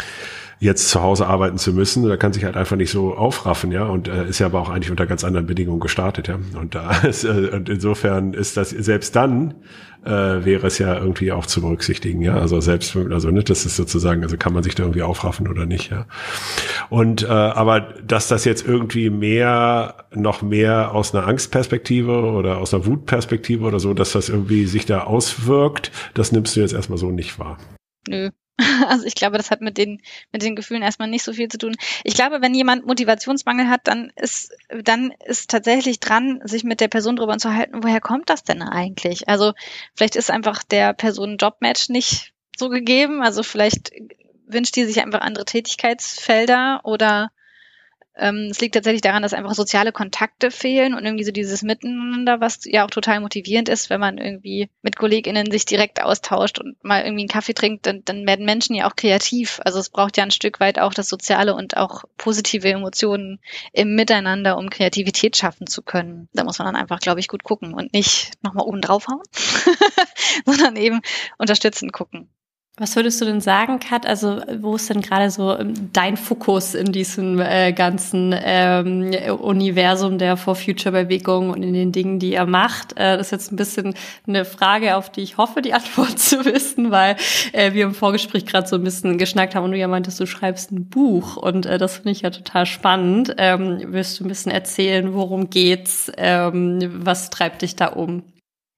jetzt 0.60 0.90
zu 0.90 1.02
Hause 1.02 1.28
arbeiten 1.28 1.58
zu 1.58 1.74
müssen. 1.74 2.08
Da 2.08 2.18
kann 2.18 2.34
sich 2.34 2.44
halt 2.44 2.58
einfach 2.58 2.76
nicht 2.76 2.92
so 2.92 3.16
aufraffen, 3.16 3.72
ja. 3.72 3.86
Und 3.86 4.08
äh, 4.08 4.28
ist 4.28 4.40
ja 4.40 4.48
aber 4.48 4.60
auch 4.60 4.70
eigentlich 4.70 4.92
unter 4.92 5.06
ganz 5.06 5.24
anderen 5.24 5.48
Bedingungen 5.48 5.80
gestartet, 5.80 6.28
ja. 6.28 6.38
Und 6.60 6.76
da 6.76 6.92
ist, 7.08 7.24
äh, 7.24 7.50
und 7.54 7.70
insofern 7.70 8.34
ist 8.34 8.58
das 8.58 8.70
selbst 8.70 9.16
dann 9.16 9.56
äh, 10.06 10.10
wäre 10.46 10.68
es 10.68 10.78
ja 10.78 10.98
irgendwie 10.98 11.32
auch 11.32 11.46
zu 11.46 11.62
berücksichtigen, 11.62 12.22
ja. 12.22 12.38
Also 12.38 12.60
selbst, 12.62 12.96
also 12.96 13.32
ne, 13.32 13.44
das 13.44 13.66
ist 13.66 13.76
sozusagen, 13.76 14.24
also 14.24 14.38
kann 14.38 14.54
man 14.54 14.64
sich 14.64 14.76
da 14.76 14.84
irgendwie 14.84 15.02
aufraffen 15.02 15.48
oder 15.48 15.66
nicht, 15.66 15.92
ja. 15.92 16.06
Und 16.90 17.24
äh, 17.24 17.28
aber 17.28 17.82
dass 17.82 18.28
das 18.28 18.46
jetzt 18.46 18.66
irgendwie 18.68 19.10
mehr, 19.10 20.06
noch 20.14 20.42
mehr 20.42 20.94
aus 20.94 21.14
einer 21.14 21.28
Angstperspektive 21.28 22.32
oder 22.32 22.58
aus 22.58 22.74
einer 22.74 22.86
Wutperspektive 22.86 23.66
oder 23.66 23.80
so, 23.80 23.94
dass 23.94 24.14
das 24.14 24.30
irgendwie 24.30 24.66
sich 24.66 24.86
da 24.86 25.04
auswirkt, 25.04 25.92
das 26.14 26.32
nimmst 26.32 26.56
du 26.56 26.62
jetzt 26.62 26.74
erstmal 26.74 26.98
so 26.98 27.12
nicht 27.12 27.40
wahr. 27.40 27.58
Nö, 28.08 28.30
Also 28.88 29.06
ich 29.06 29.16
glaube, 29.16 29.38
das 29.38 29.52
hat 29.52 29.62
mit 29.62 29.78
den, 29.78 30.02
mit 30.32 30.42
den 30.42 30.56
Gefühlen 30.56 30.82
erstmal 30.82 31.08
nicht 31.08 31.24
so 31.24 31.34
viel 31.34 31.48
zu 31.48 31.58
tun. 31.58 31.76
Ich 32.04 32.14
glaube, 32.14 32.42
wenn 32.42 32.54
jemand 32.54 32.86
Motivationsmangel 32.86 33.70
hat, 33.70 33.82
dann 33.86 34.12
ist, 34.16 34.52
dann 34.84 35.12
ist 35.26 35.50
tatsächlich 35.50 36.00
dran, 36.00 36.42
sich 36.44 36.64
mit 36.64 36.82
der 36.82 36.88
Person 36.88 37.16
darüber 37.16 37.38
zu 37.38 37.54
halten, 37.54 37.84
woher 37.84 38.02
kommt 38.02 38.30
das 38.30 38.44
denn 38.44 38.62
eigentlich? 38.62 39.28
Also 39.28 39.54
vielleicht 39.96 40.16
ist 40.16 40.32
einfach 40.32 40.64
der 40.64 40.94
Person 40.94 41.38
Jobmatch 41.38 41.90
nicht 41.90 42.34
so 42.58 42.70
gegeben. 42.70 43.22
Also 43.22 43.44
vielleicht 43.44 43.92
wünscht 44.48 44.76
die 44.76 44.86
sich 44.86 45.02
einfach 45.02 45.22
andere 45.22 45.46
Tätigkeitsfelder 45.46 46.82
oder 46.84 47.32
es 48.20 48.60
liegt 48.60 48.76
tatsächlich 48.76 49.02
daran, 49.02 49.24
dass 49.24 49.34
einfach 49.34 49.54
soziale 49.54 49.92
Kontakte 49.92 50.52
fehlen 50.52 50.94
und 50.94 51.06
irgendwie 51.06 51.24
so 51.24 51.32
dieses 51.32 51.64
Miteinander, 51.64 52.42
was 52.42 52.62
ja 52.66 52.86
auch 52.86 52.90
total 52.90 53.20
motivierend 53.22 53.70
ist, 53.70 53.90
wenn 53.90 54.00
man 54.00 54.18
irgendwie 54.18 54.70
mit 54.82 54.98
KollegInnen 54.98 55.52
sich 55.52 55.66
direkt 55.66 56.02
austauscht 56.02 56.60
und 56.60 56.84
mal 56.84 57.04
irgendwie 57.04 57.22
einen 57.22 57.30
Kaffee 57.30 57.54
trinkt, 57.54 57.86
dann, 57.86 58.04
dann 58.06 58.28
werden 58.28 58.46
Menschen 58.46 58.76
ja 58.76 58.90
auch 58.90 58.96
kreativ. 58.96 59.60
Also 59.64 59.80
es 59.80 59.90
braucht 59.90 60.18
ja 60.18 60.24
ein 60.24 60.32
Stück 60.32 60.60
weit 60.60 60.80
auch 60.80 60.94
das 60.94 61.08
Soziale 61.08 61.56
und 61.56 61.78
auch 61.78 62.04
positive 62.18 62.70
Emotionen 62.70 63.40
im 63.74 63.96
Miteinander, 63.96 64.58
um 64.58 64.70
Kreativität 64.70 65.38
schaffen 65.38 65.68
zu 65.68 65.82
können. 65.82 66.28
Da 66.34 66.44
muss 66.44 66.60
man 66.60 66.66
dann 66.66 66.76
einfach, 66.76 67.00
glaube 67.00 67.20
ich, 67.20 67.28
gut 67.28 67.44
gucken 67.44 67.74
und 67.74 67.94
nicht 67.94 68.32
nochmal 68.44 68.66
oben 68.66 68.82
draufhauen, 68.82 69.24
sondern 70.46 70.76
eben 70.76 71.02
unterstützend 71.38 71.94
gucken. 71.94 72.30
Was 72.80 72.96
würdest 72.96 73.20
du 73.20 73.26
denn 73.26 73.42
sagen, 73.42 73.80
Kat? 73.80 74.06
Also, 74.06 74.42
wo 74.62 74.76
ist 74.76 74.90
denn 74.90 75.02
gerade 75.02 75.30
so 75.30 75.58
ähm, 75.58 75.92
dein 75.92 76.16
Fokus 76.16 76.76
in 76.76 76.94
diesem 76.94 77.38
äh, 77.42 77.74
ganzen 77.74 78.34
ähm, 78.42 79.12
Universum 79.38 80.18
der 80.18 80.38
For 80.38 80.56
Future 80.56 80.94
Bewegung 80.94 81.50
und 81.50 81.62
in 81.62 81.74
den 81.74 81.92
Dingen, 81.92 82.20
die 82.20 82.32
ihr 82.32 82.46
macht? 82.46 82.94
Äh, 82.94 83.18
das 83.18 83.28
ist 83.28 83.32
jetzt 83.32 83.52
ein 83.52 83.58
bisschen 83.58 83.96
eine 84.26 84.46
Frage, 84.46 84.96
auf 84.96 85.12
die 85.12 85.20
ich 85.20 85.38
hoffe, 85.38 85.62
die 85.62 85.74
Antwort 85.80 86.20
zu 86.20 86.46
wissen, 86.46 86.90
weil 86.90 87.18
äh, 87.52 87.74
wir 87.74 87.84
im 87.84 87.94
Vorgespräch 87.94 88.46
gerade 88.46 88.68
so 88.68 88.78
ein 88.78 88.84
bisschen 88.86 89.18
geschnackt 89.18 89.56
haben 89.56 89.66
und 89.66 89.72
du 89.72 89.78
ja 89.78 89.90
meintest, 89.90 90.18
du 90.18 90.26
schreibst 90.26 90.72
ein 90.72 90.88
Buch 90.88 91.36
und 91.36 91.66
äh, 91.66 91.78
das 91.78 91.96
finde 91.96 92.12
ich 92.12 92.22
ja 92.22 92.30
total 92.30 92.66
spannend. 92.66 93.36
Ähm, 93.38 93.82
willst 93.88 94.18
du 94.20 94.24
ein 94.24 94.30
bisschen 94.30 94.54
erzählen, 94.54 95.14
worum 95.14 95.50
geht's? 95.50 96.10
Ähm, 96.16 96.80
was 97.04 97.30
treibt 97.30 97.62
dich 97.62 97.76
da 97.76 97.88
um? 97.88 98.24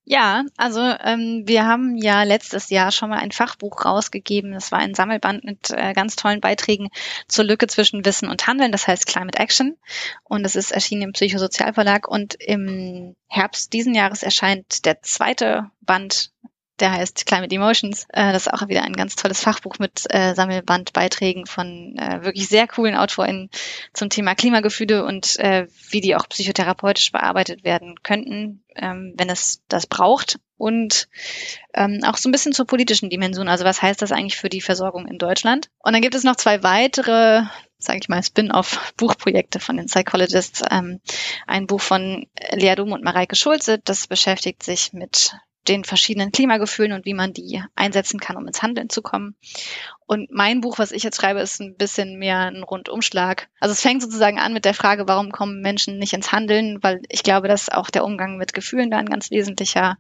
Ja, 0.04 0.44
also 0.58 0.82
ähm, 0.82 1.44
wir 1.46 1.66
haben 1.66 1.96
ja 1.96 2.24
letztes 2.24 2.70
Jahr 2.72 2.92
schon 2.92 3.10
mal 3.10 3.20
ein 3.20 3.32
Fachbuch 3.32 3.86
rausgegeben. 3.86 4.52
Das 4.52 4.72
war 4.72 4.80
ein 4.80 4.96
Sammelband 4.96 5.44
mit 5.44 5.70
äh, 5.70 5.94
ganz 5.94 6.16
tollen 6.16 6.42
Beiträgen 6.42 6.90
zur 7.28 7.46
Lücke 7.46 7.68
zwischen 7.68 8.04
Wissen 8.04 8.28
und 8.28 8.48
Handeln. 8.48 8.72
Das 8.72 8.88
heißt 8.88 9.06
Climate 9.06 9.38
Action. 9.38 9.78
Und 10.24 10.44
es 10.44 10.56
ist 10.56 10.72
erschienen 10.72 11.04
im 11.04 11.14
Psychosozialverlag. 11.14 12.08
Und 12.08 12.34
im 12.34 13.16
Herbst 13.28 13.74
diesen 13.74 13.94
Jahres 13.94 14.24
erscheint 14.24 14.86
der 14.86 15.04
zweite 15.04 15.70
Band 15.82 16.32
der 16.82 16.92
heißt 16.92 17.26
Climate 17.26 17.54
Emotions. 17.56 18.06
Äh, 18.10 18.34
das 18.34 18.48
ist 18.48 18.54
auch 18.54 18.68
wieder 18.68 18.84
ein 18.84 18.94
ganz 18.94 19.16
tolles 19.16 19.42
Fachbuch 19.42 19.80
mit 19.80 20.04
äh, 20.10 20.34
Sammelbandbeiträgen 20.34 21.46
von 21.46 21.96
äh, 21.98 22.24
wirklich 22.24 22.48
sehr 22.48 22.68
coolen 22.68 22.96
AutorInnen 22.96 23.50
zum 23.94 24.10
Thema 24.10 24.36
Klimagefühle 24.36 25.06
und 25.06 25.38
wie 25.92 26.02
die 26.02 26.16
auch 26.16 26.28
psychotherapeutisch 26.28 27.12
bearbeitet 27.12 27.64
werden 27.64 27.96
könnten, 28.04 28.64
ähm, 28.76 29.14
wenn 29.18 29.30
es 29.30 29.62
das 29.68 29.88
braucht. 29.88 30.40
Und 30.58 31.08
ähm, 31.74 32.02
auch 32.06 32.18
so 32.18 32.30
ein 32.30 32.32
bisschen 32.32 32.54
zur 32.54 32.68
politischen 32.68 33.10
Dimension. 33.10 33.48
Also 33.48 33.66
was 33.66 33.82
heißt 33.82 34.02
das 34.02 34.12
eigentlich 34.12 34.38
für 34.38 34.50
die 34.50 34.62
Versorgung 34.62 35.08
in 35.08 35.18
Deutschland? 35.18 35.70
Und 35.80 35.94
dann 35.94 36.02
gibt 36.02 36.16
es 36.16 36.24
noch 36.24 36.36
zwei 36.36 36.64
weitere 36.64 37.44
sage 37.84 38.00
ich 38.02 38.10
mal, 38.10 38.22
Spin-off-Buchprojekte 38.22 39.60
von 39.60 39.78
den 39.78 39.88
Psychologists. 39.88 40.62
Ähm, 40.70 41.02
ein 41.48 41.68
Buch 41.68 41.82
von 41.82 42.28
Lea 42.52 42.76
Dom 42.76 42.92
und 42.92 43.04
Mareike 43.04 43.36
Schulze, 43.36 43.80
das 43.80 44.08
beschäftigt 44.08 44.64
sich 44.64 44.94
mit 44.94 45.34
den 45.68 45.84
verschiedenen 45.84 46.32
Klimagefühlen 46.32 46.94
und 46.94 47.06
wie 47.06 47.14
man 47.14 47.34
die 47.34 47.62
einsetzen 47.76 48.20
kann, 48.20 48.36
um 48.36 48.48
ins 48.48 48.62
Handeln 48.62 48.90
zu 48.90 49.02
kommen. 49.02 49.36
Und 50.08 50.32
mein 50.32 50.62
Buch, 50.62 50.80
was 50.80 50.92
ich 50.92 51.04
jetzt 51.04 51.18
schreibe, 51.18 51.40
ist 51.40 51.62
ein 51.62 51.76
bisschen 51.76 52.18
mehr 52.18 52.40
ein 52.40 52.64
Rundumschlag. 52.64 53.48
Also 53.60 53.74
es 53.74 53.82
fängt 53.82 54.02
sozusagen 54.02 54.40
an 54.40 54.54
mit 54.54 54.66
der 54.66 54.74
Frage, 54.74 55.08
warum 55.08 55.32
kommen 55.32 55.62
Menschen 55.62 56.00
nicht 56.00 56.14
ins 56.14 56.32
Handeln, 56.32 56.80
weil 56.82 57.02
ich 57.10 57.24
glaube, 57.24 57.48
dass 57.48 57.70
auch 57.70 57.90
der 57.90 58.04
Umgang 58.04 58.38
mit 58.38 58.54
Gefühlen 58.54 58.90
da 58.90 58.98
ein 58.98 59.10
ganz 59.10 59.30
wesentlicher 59.30 59.98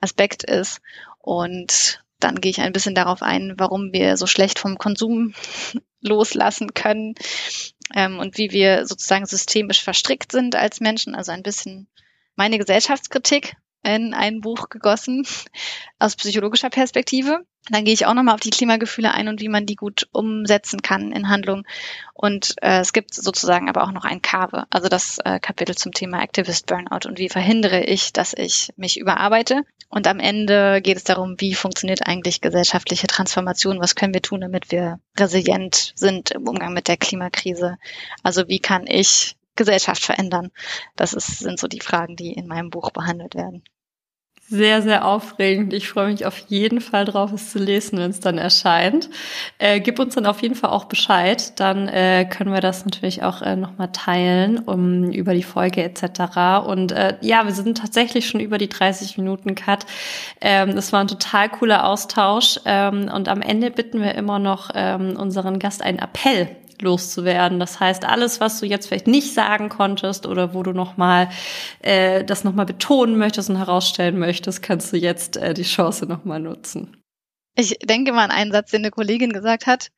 Aspekt 0.00 0.44
ist. 0.44 0.80
Und 1.18 2.02
dann 2.20 2.40
gehe 2.40 2.50
ich 2.50 2.60
ein 2.60 2.72
bisschen 2.72 2.94
darauf 2.94 3.22
ein, 3.22 3.54
warum 3.58 3.92
wir 3.92 4.16
so 4.16 4.26
schlecht 4.26 4.58
vom 4.58 4.78
Konsum 4.78 5.34
loslassen 6.00 6.72
können 6.72 7.14
ähm, 7.94 8.18
und 8.18 8.38
wie 8.38 8.52
wir 8.52 8.86
sozusagen 8.86 9.26
systemisch 9.26 9.82
verstrickt 9.82 10.30
sind 10.32 10.54
als 10.54 10.80
Menschen. 10.80 11.14
Also 11.14 11.32
ein 11.32 11.42
bisschen 11.42 11.88
meine 12.36 12.58
Gesellschaftskritik, 12.58 13.56
in 13.82 14.14
ein 14.14 14.40
Buch 14.40 14.68
gegossen 14.68 15.26
aus 15.98 16.16
psychologischer 16.16 16.70
Perspektive. 16.70 17.44
Dann 17.68 17.84
gehe 17.84 17.94
ich 17.94 18.06
auch 18.06 18.14
nochmal 18.14 18.34
auf 18.34 18.40
die 18.40 18.50
Klimagefühle 18.50 19.12
ein 19.12 19.28
und 19.28 19.40
wie 19.40 19.48
man 19.48 19.66
die 19.66 19.76
gut 19.76 20.08
umsetzen 20.12 20.80
kann 20.80 21.12
in 21.12 21.28
Handlung. 21.28 21.64
Und 22.14 22.56
äh, 22.62 22.80
es 22.80 22.92
gibt 22.92 23.14
sozusagen 23.14 23.68
aber 23.68 23.84
auch 23.84 23.92
noch 23.92 24.04
ein 24.04 24.22
Kave, 24.22 24.64
also 24.70 24.88
das 24.88 25.18
äh, 25.24 25.38
Kapitel 25.38 25.76
zum 25.76 25.92
Thema 25.92 26.22
Activist 26.22 26.66
Burnout 26.66 27.06
und 27.06 27.18
wie 27.18 27.28
verhindere 27.28 27.84
ich, 27.84 28.12
dass 28.12 28.32
ich 28.32 28.72
mich 28.76 28.98
überarbeite. 28.98 29.62
Und 29.88 30.06
am 30.06 30.20
Ende 30.20 30.80
geht 30.80 30.96
es 30.96 31.04
darum, 31.04 31.40
wie 31.40 31.54
funktioniert 31.54 32.06
eigentlich 32.06 32.40
gesellschaftliche 32.40 33.08
Transformation, 33.08 33.80
was 33.80 33.94
können 33.94 34.14
wir 34.14 34.22
tun, 34.22 34.40
damit 34.40 34.70
wir 34.70 35.00
resilient 35.18 35.92
sind 35.96 36.30
im 36.30 36.48
Umgang 36.48 36.72
mit 36.72 36.88
der 36.88 36.96
Klimakrise. 36.96 37.76
Also 38.22 38.48
wie 38.48 38.60
kann 38.60 38.86
ich 38.86 39.36
Gesellschaft 39.60 40.02
verändern? 40.02 40.50
Das 40.96 41.12
ist, 41.12 41.40
sind 41.40 41.60
so 41.60 41.68
die 41.68 41.80
Fragen, 41.80 42.16
die 42.16 42.32
in 42.32 42.46
meinem 42.46 42.70
Buch 42.70 42.90
behandelt 42.90 43.34
werden. 43.34 43.62
Sehr, 44.52 44.82
sehr 44.82 45.06
aufregend. 45.06 45.72
Ich 45.72 45.88
freue 45.88 46.10
mich 46.10 46.26
auf 46.26 46.36
jeden 46.48 46.80
Fall 46.80 47.04
drauf, 47.04 47.32
es 47.32 47.52
zu 47.52 47.60
lesen, 47.60 48.00
wenn 48.00 48.10
es 48.10 48.18
dann 48.18 48.36
erscheint. 48.36 49.08
Äh, 49.58 49.78
gib 49.78 50.00
uns 50.00 50.16
dann 50.16 50.26
auf 50.26 50.42
jeden 50.42 50.56
Fall 50.56 50.70
auch 50.70 50.86
Bescheid. 50.86 51.52
Dann 51.60 51.86
äh, 51.86 52.24
können 52.24 52.52
wir 52.52 52.60
das 52.60 52.84
natürlich 52.84 53.22
auch 53.22 53.42
äh, 53.42 53.54
nochmal 53.54 53.92
teilen, 53.92 54.58
um 54.58 55.12
über 55.12 55.34
die 55.34 55.44
Folge 55.44 55.84
etc. 55.84 56.66
Und 56.66 56.90
äh, 56.90 57.16
ja, 57.20 57.44
wir 57.44 57.52
sind 57.52 57.78
tatsächlich 57.78 58.26
schon 58.26 58.40
über 58.40 58.58
die 58.58 58.68
30 58.68 59.18
Minuten 59.18 59.54
Cut. 59.54 59.86
Ähm, 60.40 60.74
das 60.74 60.92
war 60.92 60.98
ein 60.98 61.06
total 61.06 61.48
cooler 61.48 61.86
Austausch. 61.86 62.58
Ähm, 62.64 63.08
und 63.14 63.28
am 63.28 63.42
Ende 63.42 63.70
bitten 63.70 64.00
wir 64.00 64.16
immer 64.16 64.40
noch 64.40 64.70
ähm, 64.74 65.16
unseren 65.16 65.60
Gast 65.60 65.80
einen 65.80 66.00
Appell 66.00 66.56
loszuwerden. 66.82 67.60
Das 67.60 67.80
heißt, 67.80 68.04
alles, 68.04 68.40
was 68.40 68.60
du 68.60 68.66
jetzt 68.66 68.86
vielleicht 68.88 69.06
nicht 69.06 69.34
sagen 69.34 69.68
konntest 69.68 70.26
oder 70.26 70.54
wo 70.54 70.62
du 70.62 70.72
nochmal 70.72 71.30
äh, 71.80 72.24
das 72.24 72.44
nochmal 72.44 72.66
betonen 72.66 73.16
möchtest 73.16 73.50
und 73.50 73.56
herausstellen 73.56 74.18
möchtest, 74.18 74.62
kannst 74.62 74.92
du 74.92 74.96
jetzt 74.96 75.36
äh, 75.36 75.54
die 75.54 75.62
Chance 75.62 76.06
nochmal 76.06 76.40
nutzen. 76.40 76.96
Ich 77.56 77.78
denke 77.82 78.12
mal 78.12 78.24
an 78.24 78.30
einen 78.30 78.52
Satz, 78.52 78.70
den 78.70 78.82
eine 78.82 78.90
Kollegin 78.90 79.32
gesagt 79.32 79.66
hat. 79.66 79.90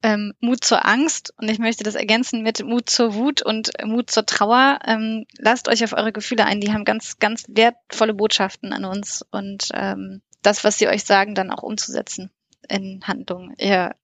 Ähm, 0.00 0.32
Mut 0.38 0.62
zur 0.62 0.86
Angst 0.86 1.34
und 1.38 1.48
ich 1.48 1.58
möchte 1.58 1.82
das 1.82 1.96
ergänzen 1.96 2.42
mit 2.42 2.64
Mut 2.64 2.88
zur 2.88 3.14
Wut 3.14 3.42
und 3.42 3.72
Mut 3.84 4.10
zur 4.10 4.24
Trauer. 4.26 4.78
Ähm, 4.86 5.26
lasst 5.38 5.68
euch 5.68 5.82
auf 5.82 5.92
eure 5.92 6.12
Gefühle 6.12 6.44
ein, 6.44 6.60
die 6.60 6.72
haben 6.72 6.84
ganz, 6.84 7.18
ganz 7.18 7.46
wertvolle 7.48 8.14
Botschaften 8.14 8.72
an 8.72 8.84
uns 8.84 9.24
und 9.32 9.68
ähm, 9.74 10.22
das, 10.42 10.62
was 10.62 10.78
sie 10.78 10.86
euch 10.86 11.02
sagen, 11.02 11.34
dann 11.34 11.50
auch 11.50 11.64
umzusetzen 11.64 12.30
in 12.68 13.00
Handlung. 13.04 13.54
Ihr 13.58 13.96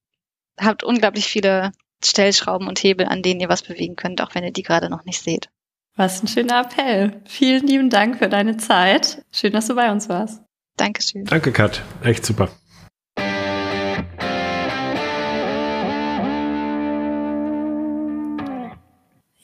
habt 0.59 0.83
unglaublich 0.83 1.27
viele 1.27 1.71
Stellschrauben 2.03 2.67
und 2.67 2.79
Hebel, 2.83 3.07
an 3.07 3.21
denen 3.21 3.39
ihr 3.39 3.49
was 3.49 3.63
bewegen 3.63 3.95
könnt, 3.95 4.21
auch 4.21 4.35
wenn 4.35 4.43
ihr 4.43 4.51
die 4.51 4.63
gerade 4.63 4.89
noch 4.89 5.05
nicht 5.05 5.21
seht. 5.21 5.49
Was 5.95 6.21
ein 6.21 6.27
schöner 6.27 6.61
Appell. 6.61 7.21
Vielen 7.25 7.65
lieben 7.67 7.89
Dank 7.89 8.17
für 8.17 8.27
deine 8.27 8.57
Zeit. 8.57 9.23
Schön, 9.31 9.53
dass 9.53 9.67
du 9.67 9.75
bei 9.75 9.91
uns 9.91 10.09
warst. 10.09 10.41
Dankeschön. 10.75 11.23
Danke, 11.25 11.51
Kat. 11.53 11.81
Echt 12.03 12.25
super. 12.25 12.49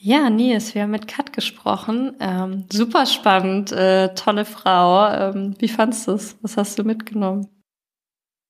Ja, 0.04 0.28
Nils, 0.30 0.74
wir 0.74 0.82
haben 0.82 0.90
mit 0.90 1.06
Kat 1.06 1.32
gesprochen. 1.32 2.16
Ähm, 2.18 2.66
super 2.72 3.06
spannend, 3.06 3.70
äh, 3.70 4.12
tolle 4.14 4.44
Frau. 4.44 5.06
Ähm, 5.08 5.54
wie 5.58 5.68
fandst 5.68 6.08
du 6.08 6.12
es? 6.12 6.36
Was 6.42 6.56
hast 6.56 6.76
du 6.76 6.82
mitgenommen? 6.82 7.46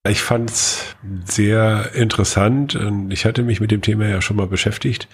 Ich 0.09 0.21
fand 0.21 0.51
es 0.51 0.97
sehr 1.27 1.95
interessant. 1.95 2.77
Ich 3.11 3.25
hatte 3.25 3.45
mich 3.45 3.61
mit 3.61 3.71
dem 3.71 3.83
Thema 3.83 4.09
ja 4.09 4.21
schon 4.21 4.37
mal 4.37 4.49
beschäftigt 4.49 5.07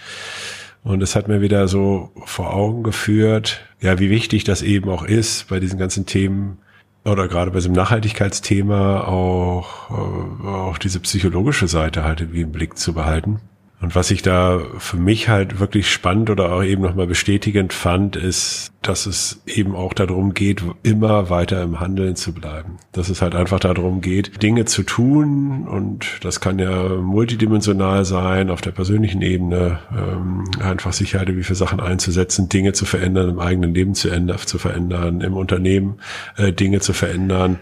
Und 0.82 1.02
es 1.02 1.14
hat 1.14 1.28
mir 1.28 1.42
wieder 1.42 1.68
so 1.68 2.10
vor 2.24 2.54
Augen 2.54 2.84
geführt, 2.84 3.60
ja, 3.82 3.98
wie 3.98 4.08
wichtig 4.08 4.44
das 4.44 4.62
eben 4.62 4.88
auch 4.88 5.04
ist, 5.04 5.48
bei 5.48 5.60
diesen 5.60 5.78
ganzen 5.78 6.06
Themen 6.06 6.56
oder 7.04 7.28
gerade 7.28 7.50
bei 7.50 7.58
diesem 7.58 7.74
Nachhaltigkeitsthema 7.74 9.02
auch, 9.02 9.90
äh, 9.90 10.46
auch 10.48 10.78
diese 10.78 11.00
psychologische 11.00 11.68
Seite 11.68 12.04
halt 12.04 12.22
irgendwie 12.22 12.40
im 12.40 12.52
Blick 12.52 12.78
zu 12.78 12.94
behalten. 12.94 13.40
Und 13.82 13.94
was 13.94 14.10
ich 14.10 14.22
da 14.22 14.60
für 14.78 14.96
mich 14.96 15.28
halt 15.28 15.60
wirklich 15.60 15.92
spannend 15.92 16.30
oder 16.30 16.50
auch 16.50 16.64
eben 16.64 16.82
nochmal 16.82 17.06
bestätigend 17.06 17.74
fand, 17.74 18.16
ist, 18.16 18.72
dass 18.88 19.04
es 19.04 19.42
eben 19.46 19.76
auch 19.76 19.92
darum 19.92 20.32
geht, 20.32 20.62
immer 20.82 21.28
weiter 21.28 21.62
im 21.62 21.78
Handeln 21.78 22.16
zu 22.16 22.32
bleiben. 22.32 22.78
Dass 22.92 23.10
es 23.10 23.20
halt 23.20 23.34
einfach 23.34 23.60
darum 23.60 24.00
geht, 24.00 24.42
Dinge 24.42 24.64
zu 24.64 24.82
tun 24.82 25.68
und 25.68 26.06
das 26.22 26.40
kann 26.40 26.58
ja 26.58 26.88
multidimensional 26.88 28.06
sein, 28.06 28.50
auf 28.50 28.62
der 28.62 28.70
persönlichen 28.70 29.20
Ebene, 29.20 29.80
ähm, 29.92 30.44
einfach 30.62 30.94
sich 30.94 31.16
halt 31.16 31.28
wie 31.36 31.42
für 31.42 31.54
Sachen 31.54 31.80
einzusetzen, 31.80 32.48
Dinge 32.48 32.72
zu 32.72 32.86
verändern, 32.86 33.28
im 33.28 33.38
eigenen 33.40 33.74
Leben 33.74 33.94
zu, 33.94 34.08
ändern, 34.08 34.38
zu 34.38 34.56
verändern, 34.56 35.20
im 35.20 35.34
Unternehmen 35.36 36.00
äh, 36.38 36.52
Dinge 36.52 36.80
zu 36.80 36.94
verändern 36.94 37.58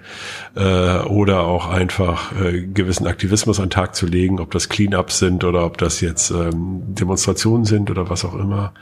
äh, 0.55 0.99
oder 1.01 1.41
auch 1.43 1.69
einfach 1.69 2.41
äh, 2.41 2.63
gewissen 2.63 3.09
Aktivismus 3.09 3.59
an 3.59 3.67
den 3.67 3.71
Tag 3.71 3.97
zu 3.97 4.07
legen, 4.07 4.39
ob 4.39 4.53
das 4.53 4.69
Cleanups 4.69 5.19
sind 5.19 5.43
oder 5.43 5.67
ob 5.67 5.77
das 5.79 6.01
jetzt 6.01 6.31
ähm, 6.31 6.83
Demonstrationen 6.95 7.65
sind 7.65 7.91
oder 7.91 8.09
was 8.09 8.25
auch 8.25 8.35
immer. 8.35 8.73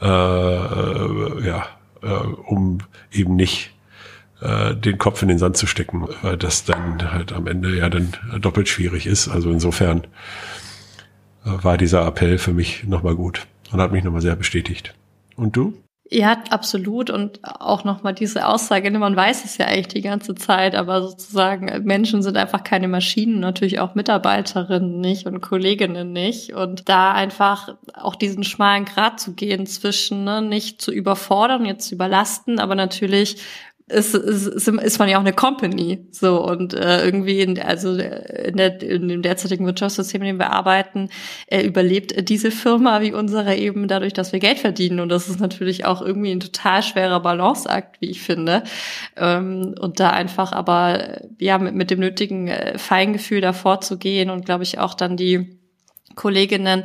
Äh, 0.00 0.06
äh, 0.06 1.46
ja, 1.46 1.66
äh, 2.02 2.06
um 2.06 2.78
eben 3.10 3.36
nicht 3.36 3.72
äh, 4.40 4.74
den 4.74 4.98
Kopf 4.98 5.22
in 5.22 5.28
den 5.28 5.38
Sand 5.38 5.56
zu 5.56 5.66
stecken, 5.66 6.08
weil 6.22 6.36
das 6.36 6.64
dann 6.64 7.12
halt 7.12 7.32
am 7.32 7.46
Ende 7.46 7.76
ja 7.76 7.88
dann 7.88 8.12
doppelt 8.40 8.68
schwierig 8.68 9.06
ist. 9.06 9.28
Also 9.28 9.50
insofern 9.50 10.04
äh, 11.44 11.50
war 11.62 11.78
dieser 11.78 12.06
Appell 12.06 12.38
für 12.38 12.52
mich 12.52 12.84
nochmal 12.84 13.14
gut 13.14 13.46
und 13.70 13.80
hat 13.80 13.92
mich 13.92 14.04
nochmal 14.04 14.20
sehr 14.20 14.36
bestätigt. 14.36 14.94
Und 15.36 15.56
du? 15.56 15.74
Ja, 16.10 16.42
absolut. 16.50 17.08
Und 17.10 17.40
auch 17.42 17.84
nochmal 17.84 18.12
diese 18.12 18.46
Aussage, 18.46 18.90
ne, 18.90 18.98
man 18.98 19.16
weiß 19.16 19.44
es 19.44 19.56
ja 19.56 19.66
eigentlich 19.66 19.88
die 19.88 20.02
ganze 20.02 20.34
Zeit, 20.34 20.74
aber 20.74 21.00
sozusagen 21.00 21.84
Menschen 21.84 22.22
sind 22.22 22.36
einfach 22.36 22.64
keine 22.64 22.88
Maschinen, 22.88 23.40
natürlich 23.40 23.78
auch 23.78 23.94
Mitarbeiterinnen 23.94 25.00
nicht 25.00 25.26
und 25.26 25.40
Kolleginnen 25.40 26.12
nicht. 26.12 26.52
Und 26.52 26.88
da 26.88 27.12
einfach 27.12 27.76
auch 27.94 28.16
diesen 28.16 28.44
schmalen 28.44 28.84
Grat 28.84 29.20
zu 29.20 29.32
gehen 29.34 29.66
zwischen, 29.66 30.24
ne, 30.24 30.42
nicht 30.42 30.82
zu 30.82 30.92
überfordern, 30.92 31.64
jetzt 31.64 31.88
zu 31.88 31.94
überlasten, 31.94 32.58
aber 32.58 32.74
natürlich 32.74 33.40
ist, 33.88 34.14
ist, 34.14 34.68
ist 34.68 34.98
man 34.98 35.08
ja 35.08 35.16
auch 35.16 35.22
eine 35.22 35.32
Company. 35.32 36.06
So 36.10 36.44
und 36.44 36.74
äh, 36.74 37.04
irgendwie 37.04 37.40
in, 37.40 37.60
also 37.60 37.92
in, 37.92 38.56
der, 38.56 38.80
in 38.82 39.08
dem 39.08 39.22
derzeitigen 39.22 39.66
Wirtschaftssystem, 39.66 40.22
in 40.22 40.28
dem 40.28 40.38
wir 40.38 40.50
arbeiten, 40.50 41.08
äh, 41.46 41.62
überlebt 41.62 42.28
diese 42.28 42.50
Firma 42.50 43.00
wie 43.00 43.12
unsere 43.12 43.56
eben 43.56 43.88
dadurch, 43.88 44.12
dass 44.12 44.32
wir 44.32 44.40
Geld 44.40 44.58
verdienen. 44.58 45.00
Und 45.00 45.08
das 45.08 45.28
ist 45.28 45.40
natürlich 45.40 45.84
auch 45.84 46.02
irgendwie 46.02 46.32
ein 46.32 46.40
total 46.40 46.82
schwerer 46.82 47.20
Balanceakt, 47.20 48.00
wie 48.00 48.10
ich 48.10 48.22
finde. 48.22 48.64
Ähm, 49.16 49.74
und 49.78 50.00
da 50.00 50.10
einfach 50.10 50.52
aber 50.52 51.20
ja 51.38 51.58
mit, 51.58 51.74
mit 51.74 51.90
dem 51.90 52.00
nötigen 52.00 52.48
äh, 52.48 52.78
Feingefühl 52.78 53.40
davor 53.40 53.80
zu 53.80 53.98
gehen 53.98 54.30
und 54.30 54.44
glaube 54.44 54.62
ich 54.62 54.78
auch 54.78 54.94
dann 54.94 55.16
die 55.16 55.61
Kolleginnen 56.14 56.84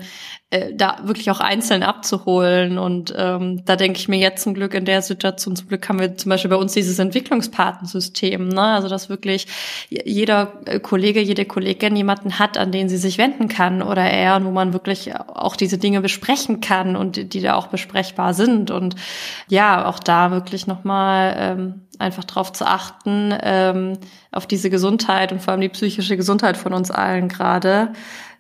äh, 0.50 0.74
da 0.74 1.00
wirklich 1.04 1.30
auch 1.30 1.42
einzeln 1.42 1.84
abzuholen. 1.84 2.78
Und 2.78 3.14
ähm, 3.18 3.66
da 3.66 3.76
denke 3.76 4.00
ich 4.00 4.08
mir 4.08 4.18
jetzt 4.18 4.44
zum 4.44 4.54
Glück 4.54 4.74
in 4.74 4.86
der 4.86 5.02
Situation, 5.02 5.58
zum 5.58 5.68
Glück 5.68 5.90
haben 5.90 6.00
wir 6.00 6.16
zum 6.16 6.30
Beispiel 6.30 6.50
bei 6.50 6.56
uns 6.56 6.72
dieses 6.72 7.00
Entwicklungspatensystem, 7.00 8.48
ne? 8.48 8.62
Also 8.62 8.88
dass 8.88 9.10
wirklich 9.10 9.48
jeder 9.90 10.54
äh, 10.64 10.80
Kollege, 10.80 11.20
jede 11.20 11.44
Kollegin 11.44 11.98
jemanden 11.98 12.40
hat, 12.40 12.58
an 12.58 12.72
den 12.72 12.88
sie 12.88 12.96
sich 12.96 13.18
wenden 13.18 13.50
kann 13.50 13.82
oder 13.82 14.04
er, 14.04 14.42
wo 14.46 14.52
man 14.52 14.72
wirklich 14.72 15.14
auch 15.18 15.58
diese 15.58 15.78
Dinge 15.78 16.00
besprechen 16.00 16.62
kann 16.62 16.96
und 16.96 17.34
die 17.34 17.42
da 17.42 17.56
auch 17.56 17.68
besprechbar 17.68 18.34
sind. 18.34 18.72
Und 18.72 18.96
ja, 19.50 19.86
auch 19.86 20.00
da 20.00 20.32
wirklich 20.32 20.66
nochmal 20.66 21.36
ähm, 21.38 21.82
einfach 22.00 22.24
drauf 22.24 22.54
zu 22.54 22.66
achten, 22.66 23.34
ähm, 23.42 23.98
auf 24.32 24.48
diese 24.48 24.70
Gesundheit 24.70 25.34
und 25.34 25.42
vor 25.42 25.52
allem 25.52 25.62
die 25.62 25.68
psychische 25.68 26.16
Gesundheit 26.16 26.56
von 26.56 26.74
uns 26.74 26.90
allen 26.90 27.28
gerade 27.28 27.92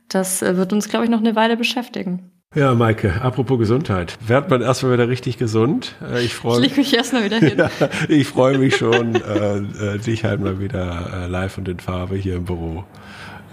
das 0.09 0.41
äh, 0.41 0.57
wird 0.57 0.73
uns, 0.73 0.89
glaube 0.89 1.05
ich, 1.05 1.11
noch 1.11 1.19
eine 1.19 1.35
Weile 1.35 1.57
beschäftigen. 1.57 2.31
Ja, 2.55 2.73
Maike, 2.73 3.21
apropos 3.21 3.59
Gesundheit. 3.59 4.17
Werd 4.25 4.49
man 4.49 4.61
erstmal 4.61 4.93
wieder 4.93 5.09
richtig 5.09 5.37
gesund. 5.37 5.95
Äh, 6.01 6.23
ich 6.23 6.33
freue 6.33 6.61
mich. 6.61 6.71
Ich 6.71 6.77
mich 6.77 6.93
erstmal 6.95 7.25
wieder 7.25 7.37
hin. 7.37 7.57
ja, 7.57 7.69
ich 8.07 8.27
freue 8.27 8.57
mich 8.57 8.77
schon, 8.77 9.15
äh, 9.15 9.57
äh, 9.57 9.97
dich 9.99 10.23
halt 10.23 10.39
mal 10.39 10.59
wieder 10.59 11.25
äh, 11.25 11.27
live 11.27 11.57
und 11.57 11.67
in 11.67 11.79
Farbe 11.79 12.15
hier 12.15 12.35
im 12.37 12.45
Büro 12.45 12.85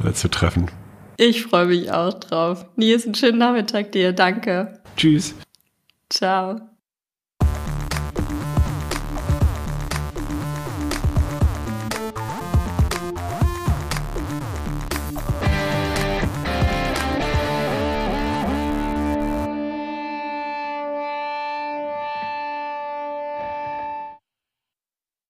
äh, 0.04 0.12
zu 0.12 0.28
treffen. 0.28 0.70
Ich 1.16 1.42
freue 1.42 1.66
mich 1.66 1.90
auch 1.92 2.14
drauf. 2.14 2.66
Nils, 2.76 3.04
einen 3.04 3.14
schönen 3.14 3.38
Nachmittag 3.38 3.92
dir. 3.92 4.12
Danke. 4.12 4.80
Tschüss. 4.96 5.34
Ciao. 6.08 6.73